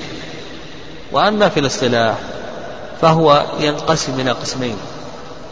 [1.13, 2.15] وأما في الاصطلاح
[3.03, 4.77] فهو ينقسم إلى قسمين.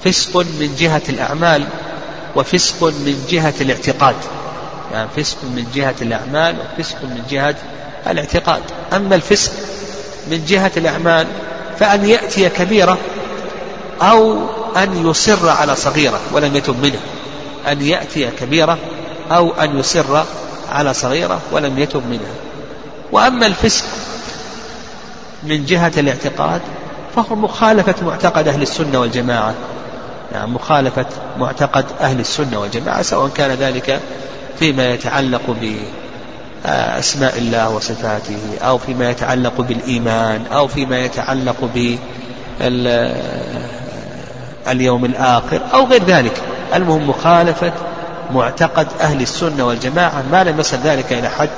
[0.04, 1.66] فسق من جهة الأعمال
[2.36, 4.16] وفسق من جهة الاعتقاد.
[4.92, 7.54] يعني فسق من جهة الأعمال وفسق من جهة
[8.06, 8.62] الاعتقاد.
[8.92, 9.52] أما الفسق
[10.30, 11.26] من جهة الأعمال
[11.78, 12.98] فأن يأتي كبيرة
[14.02, 14.38] أو
[14.76, 17.00] أن يصر على صغيرة ولم يتب منها
[17.68, 18.78] أن يأتي كبيرة
[19.30, 20.24] أو أن يصر
[20.72, 22.34] على صغيرة ولم يتب منها
[23.12, 23.84] وأما الفسق
[25.42, 26.60] من جهة الاعتقاد
[27.16, 29.54] فهو مخالفة معتقد أهل السنة والجماعة.
[30.32, 31.06] يعني مخالفة
[31.38, 34.00] معتقد أهل السنة والجماعة سواء كان ذلك
[34.58, 35.56] فيما يتعلق
[36.64, 41.70] أسماء الله وصفاته أو فيما يتعلق بالإيمان أو فيما يتعلق
[44.66, 46.42] باليوم الآخر أو غير ذلك.
[46.74, 47.72] المهم مخالفة
[48.32, 51.50] معتقد أهل السنة والجماعة ما لم يصل ذلك إلى حد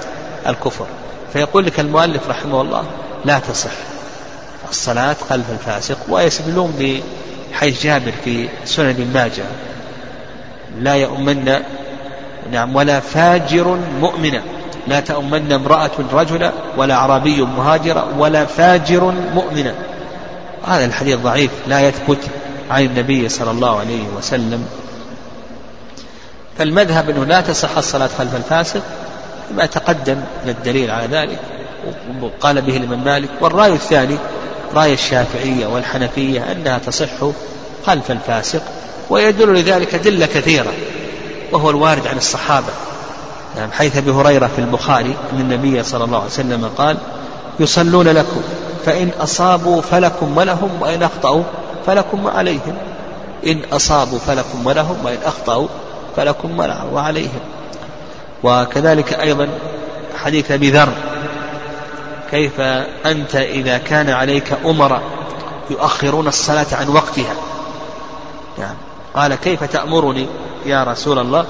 [0.47, 0.87] الكفر.
[1.33, 2.85] فيقول لك المؤلف رحمه الله
[3.25, 3.71] لا تصح.
[4.73, 7.01] الصلاة خلف الفاسق ويستدلون
[7.53, 9.45] بحيث جابر في سنن ابن ماجه.
[10.79, 11.63] لا يؤمن
[12.53, 14.43] نعم ولا فاجر مؤمنا
[14.87, 19.75] لا تؤمن امرأة رجلا ولا أعرابي مهاجرا ولا فاجر مؤمنا
[20.67, 22.19] هذا الحديث ضعيف لا يثبت
[22.71, 24.67] عن النبي صلى الله عليه وسلم.
[26.59, 28.83] فالمذهب أنه لا تصح الصلاة خلف الفاسق
[29.57, 31.39] ما تقدم من الدليل على ذلك
[32.23, 33.29] وقال به الإمام مالك.
[33.41, 34.17] والرأي الثاني
[34.75, 37.31] رأي الشافعية والحنفية أنها تصح
[37.87, 38.63] خلف الفاسق
[39.11, 40.73] ويدل لذلك أدلة كثيرة
[41.53, 42.73] وهو الوارد عن الصحابة.
[43.57, 46.97] نعم حيث أبي هريرة في البخاري أن النبي صلى الله عليه وسلم قال
[47.61, 48.43] يصلون لكم
[48.87, 51.43] فإن أصابوا فلكم ولهم وإن أخطأوا
[51.87, 52.77] فلكم وعليهم
[53.47, 55.69] إن أصابوا فلكم ولهم وإن أخطأوا
[56.17, 56.61] فلكم
[56.93, 57.41] وعليهم.
[58.43, 59.49] وكذلك أيضا
[60.17, 60.89] حديث أبي ذر
[62.33, 62.61] كيف
[63.07, 65.03] أنت إذا كان عليك امراء
[65.71, 67.35] يؤخرون الصلاة عن وقتها؟
[68.59, 68.75] نعم.
[69.15, 70.27] قال كيف تأمرني
[70.67, 71.45] يا رسول الله؟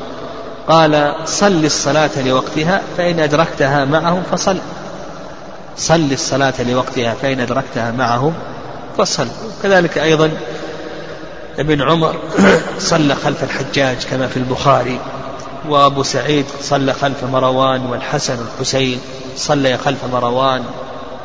[0.69, 4.59] قال صل الصلاة لوقتها فإن أدركتها معهم فصل.
[5.77, 8.35] صل الصلاة لوقتها فإن أدركتها معهم
[8.99, 9.29] فصل.
[9.63, 10.31] كذلك أيضا
[11.59, 12.17] ابن عمر
[12.79, 15.01] صلى خلف الحجاج كما في البخاري.
[15.69, 19.01] وأبو سعيد صلى خلف مروان والحسن والحسين
[19.37, 20.65] صلى خلف مروان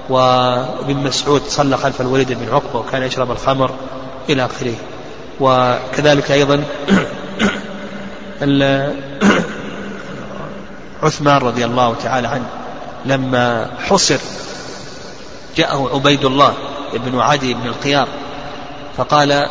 [0.09, 3.71] وابن مسعود صلى خلف الوليد بن عقبة وكان يشرب الخمر
[4.29, 4.75] إلى آخره.
[5.39, 6.63] وكذلك أيضا
[11.03, 12.49] عثمان رضي الله تعالى عنه
[13.05, 14.17] لما حصر
[15.55, 16.53] جاءه عبيد الله
[16.93, 18.07] بن عدي بن القيار
[18.97, 19.49] فقال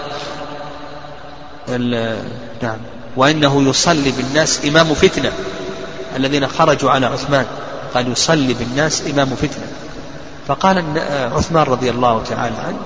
[2.62, 2.78] نعم.
[3.16, 5.32] وإنه يصلي بالناس إمام فتنة.
[6.16, 7.46] الذين خرجوا على عثمان
[7.94, 9.66] قال يصلي بالناس إمام فتنة.
[10.48, 10.84] فقال
[11.36, 12.78] عثمان رضي الله تعالى عنه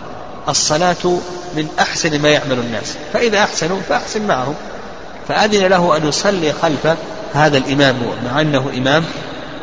[0.49, 1.19] الصلاة
[1.57, 2.97] من أحسن ما يعمل الناس.
[3.13, 4.55] فإذا أحسنوا فأحسن معهم.
[5.29, 6.97] فأذن له أن يصلي خلف
[7.35, 9.05] هذا الإمام مع أنه إمام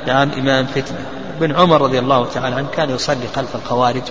[0.08, 1.06] نعم إمام فتنة.
[1.40, 4.04] بن عمر رضي الله تعالى عنه كان يصلي خلف الخوارج.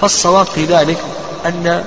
[0.00, 0.98] فالصواب في ذلك
[1.46, 1.84] أن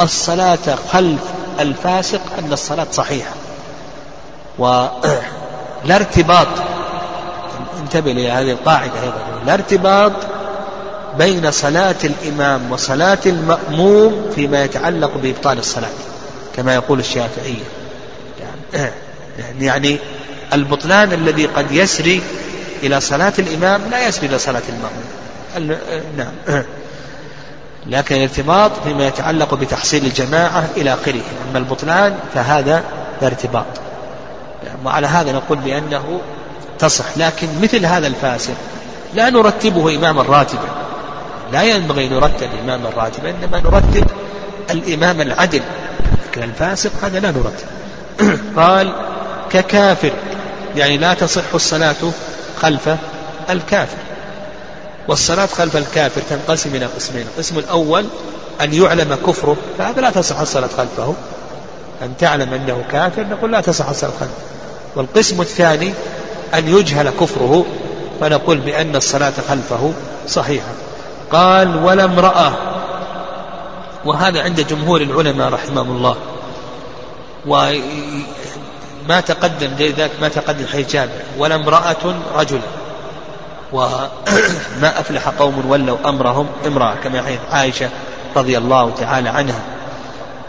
[0.00, 1.20] الصلاة خلف
[1.60, 3.34] الفاسق أن الصلاة صحيحة.
[4.58, 4.90] ولا
[5.96, 6.48] ارتباط.
[7.82, 9.42] انتبه لهذه القاعدة أيضا.
[9.46, 10.12] لا ارتباط
[11.18, 15.88] بين صلاة الإمام وصلاة المأموم فيما يتعلق بإبطال الصلاة
[16.56, 17.64] كما يقول الشافعية
[18.40, 18.90] يعني,
[19.66, 19.98] يعني
[20.52, 22.22] البطلان الذي قد يسري
[22.82, 25.78] إلى صلاة الإمام لا يسري إلى صلاة المأموم.
[26.18, 26.62] نعم.
[27.86, 31.20] لكن الارتباط فيما يتعلق بتحصيل الجماعة إلى آخره.
[31.50, 32.84] أما البطلان فهذا
[33.22, 33.66] ارتباط.
[34.84, 36.20] وعلى هذا نقول بأنه
[36.78, 37.04] تصح.
[37.16, 38.54] لكن مثل هذا الفاسق
[39.14, 40.68] لا نرتبه إماما راتبا.
[41.52, 44.06] لا ينبغي نرتب إماما راتبا إنما نرتب
[44.70, 45.62] الإمام العدل.
[46.28, 47.66] لكن الفاسق هذا لا نرتب.
[48.60, 48.92] قال
[49.50, 50.12] ككافر.
[50.76, 52.12] يعني لا تصح الصلاة
[52.62, 52.96] خلف
[53.50, 54.09] الكافر.
[55.10, 58.06] والصلاة خلف الكافر تنقسم إلى قسمين القسم الأول
[58.60, 61.14] أن يعلم كفره فهذا لا تصح الصلاة خلفه.
[62.02, 64.32] أن تعلم أنه كافر نقول لا تصح الصلاة خلفه.
[64.96, 65.92] والقسم الثاني
[66.54, 67.66] أن يجهل كفره
[68.20, 69.92] فنقول بأن الصلاة خلفه
[70.28, 70.72] صحيحة.
[71.32, 72.52] قال ولا امرأة.
[74.04, 76.16] وهذا عند جمهور العلماء رحمهم الله.
[77.46, 82.60] وما تقدم ذلك ما تقدم حيث جابر ولا امرأة رجل.
[83.72, 87.88] وما أفلح قوم ولوا أمرهم امرأة كما حديث عائشة
[88.36, 89.60] رضي الله تعالى عنها.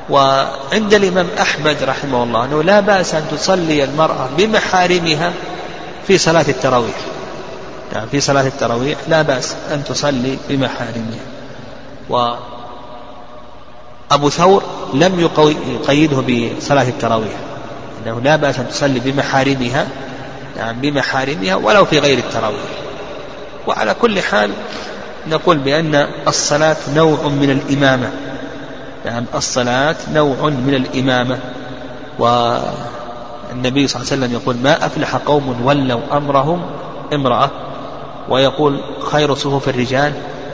[0.09, 5.33] وعند الإمام أحمد رحمه الله أنه لا بأس أن تصلي المرأة بمحارمها
[6.07, 6.95] في صلاة التراويح.
[7.93, 11.19] يعني في صلاة التراويح لا بأس أن تصلي بمحارمها.
[14.09, 14.63] وأبو ثور
[14.93, 16.21] لم يقيده
[16.57, 17.33] بصلاة التراويح.
[18.05, 19.87] أنه لا بأس أن تصلي بمحارمها
[20.57, 22.61] يعني بمحارمها ولو في غير التراويح.
[23.67, 24.51] وعلى كل حال
[25.27, 28.11] نقول بأن الصلاة نوع من الإمامة.
[29.05, 31.39] يعني الصلاة نوع من الإمامة.
[32.19, 36.61] والنبي صلى الله عليه وسلم يقول ما أفلح قوم ولوا أمرهم
[37.13, 37.49] امرأة.
[38.29, 38.81] ويقول
[39.11, 40.13] خير صفوف الرجال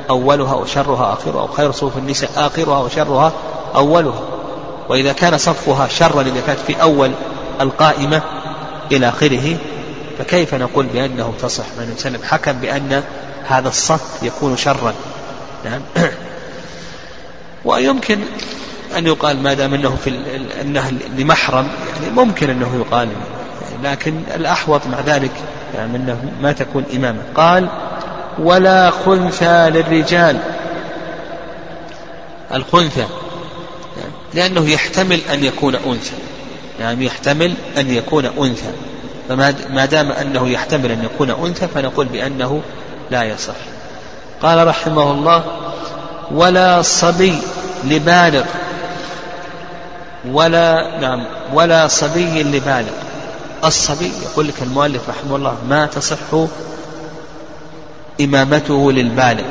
[0.09, 3.31] أولها وشرها آخرها أو خير صفوف النساء آخرها وشرها
[3.75, 4.21] أولها.
[4.89, 7.11] وإذا كان صفها شرا إذا كانت في أول
[7.61, 8.21] القائمة
[8.91, 9.57] إلى آخره
[10.17, 13.03] فكيف نقول بأنه تصح؟ من وسلم حكم بأن
[13.47, 14.93] هذا الصف يكون شرا.
[15.65, 15.81] نعم.
[17.65, 18.19] ويمكن
[18.97, 20.19] أن يقال ما دام أنه في
[20.61, 23.09] أنه لمحرم يعني ممكن أنه يقال
[23.83, 25.31] لكن الأحوط مع ذلك
[25.75, 27.21] يعني أنه ما تكون إمامة.
[27.35, 27.69] قال
[28.39, 30.39] ولا خنثى للرجال.
[32.53, 33.05] الخنثى
[34.33, 36.15] لأنه يحتمل أن يكون أنثى.
[36.79, 38.71] يعني يحتمل أن يكون أنثى.
[39.29, 42.61] فما دام أنه يحتمل أن يكون أنثى فنقول بأنه
[43.11, 43.55] لا يصح.
[44.41, 45.43] قال رحمه الله
[46.31, 47.33] ولا صبي
[47.83, 48.43] لبالغ
[50.31, 51.23] ولا نعم
[51.53, 52.91] ولا صبي لبالغ
[53.65, 56.47] الصبي يقول لك المؤلف رحمه الله ما تصح
[58.21, 59.45] إمامته للبالغ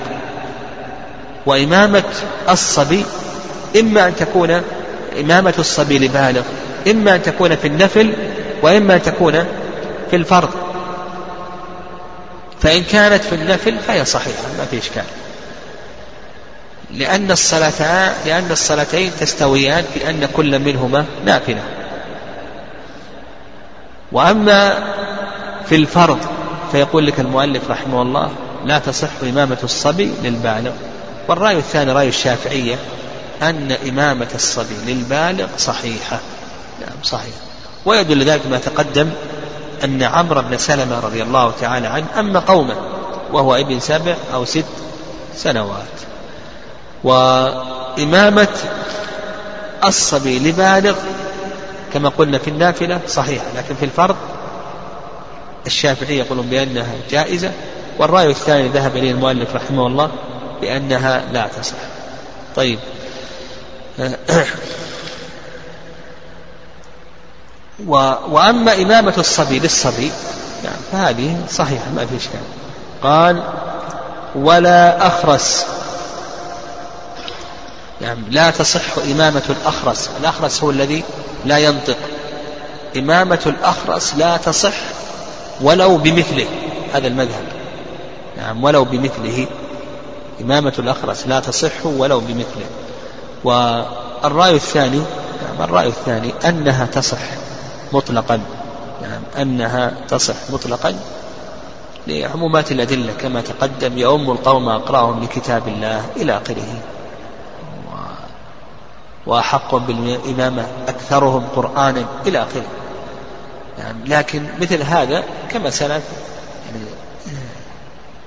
[1.46, 2.04] وإمامة
[2.48, 3.04] الصبي
[3.80, 4.62] إما أن تكون
[5.20, 6.42] إمامة الصبي لبالغ
[6.90, 8.12] إما أن تكون في النفل
[8.62, 9.44] وإما أن تكون
[10.10, 10.50] في الفرض.
[12.60, 15.04] فإن كانت في النفل فهي صحيحة ما في إشكال.
[16.90, 21.62] لأن الصلاتان لأن الصلاتين تستويان في أن كل منهما نافلة.
[24.12, 24.84] وأما
[25.68, 26.18] في الفرض
[26.72, 28.30] فيقول لك المؤلف رحمه الله
[28.64, 30.72] لا تصح إمامة الصبي للبالغ.
[31.28, 32.76] والرأي الثاني رأي الشافعية
[33.42, 36.20] أن إمامة الصبي للبالغ صحيحة.
[36.80, 37.34] نعم صحيح.
[37.84, 39.10] ويدل ذلك ما تقدم
[39.84, 42.76] أن عمرو بن سلمة رضي الله تعالى عنه أما قومه
[43.32, 44.64] وهو ابن سبع أو ست
[45.36, 45.96] سنوات.
[47.04, 48.48] وإمامة
[49.84, 50.94] الصبي لبالغ
[51.92, 54.16] كما قلنا في النافلة صحيحة لكن في الفرض
[55.66, 57.52] الشافعي يقولون بأنها جائزة.
[57.98, 60.10] والرأي الثاني ذهب إليه المؤلف رحمه الله
[60.60, 61.76] بأنها لا تصح.
[62.56, 62.78] طيب.
[67.84, 67.92] و
[68.28, 70.10] وأما إمامة الصبي للصبي
[70.64, 72.40] يعني فهذه صحيحة ما في إشكال.
[73.02, 73.42] قال
[74.34, 75.66] ولا أخرس.
[78.00, 80.10] يعني لا تصح إمامة الأخرس.
[80.20, 81.04] الأخرس هو الذي
[81.44, 81.96] لا ينطق.
[82.96, 84.74] إمامة الأخرس لا تصح
[85.60, 86.46] ولو بمثله.
[86.94, 87.44] هذا المذهب.
[88.36, 89.46] نعم ولو بمثله.
[90.40, 92.66] إمامة الأخرس لا تصح ولو بمثله.
[93.44, 95.02] والرأي الثاني
[95.42, 97.45] نعم الرأي الثاني أنها تصح.
[97.92, 98.40] مطلقا.
[99.02, 100.94] نعم أنها تصح مطلقا
[102.06, 106.82] لعمومات الأدلة كما تقدم يؤم القوم أقرأهم لكتاب الله إلى آخره.
[109.26, 112.66] وأحق بالإمامة أكثرهم قرآنا إلى آخره.
[113.78, 116.04] يعني لكن مثل هذا كما سلف
[116.66, 116.84] يعني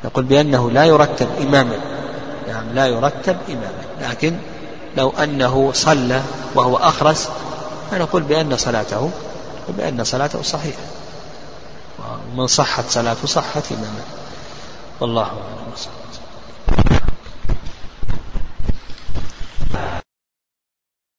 [0.05, 1.76] نقول بأنه لا يرتب إماما.
[2.47, 4.12] يعني لا يرتب إماما.
[4.12, 4.36] لكن
[4.97, 6.22] لو أنه صلى
[6.55, 7.30] وهو أخرس
[7.91, 9.12] فنقول بأن صلاته
[9.70, 10.82] وبأن صلاته صحيحة.
[11.99, 14.01] ومن صحت صلاته صحت إماما.
[14.99, 15.99] والله أعلم.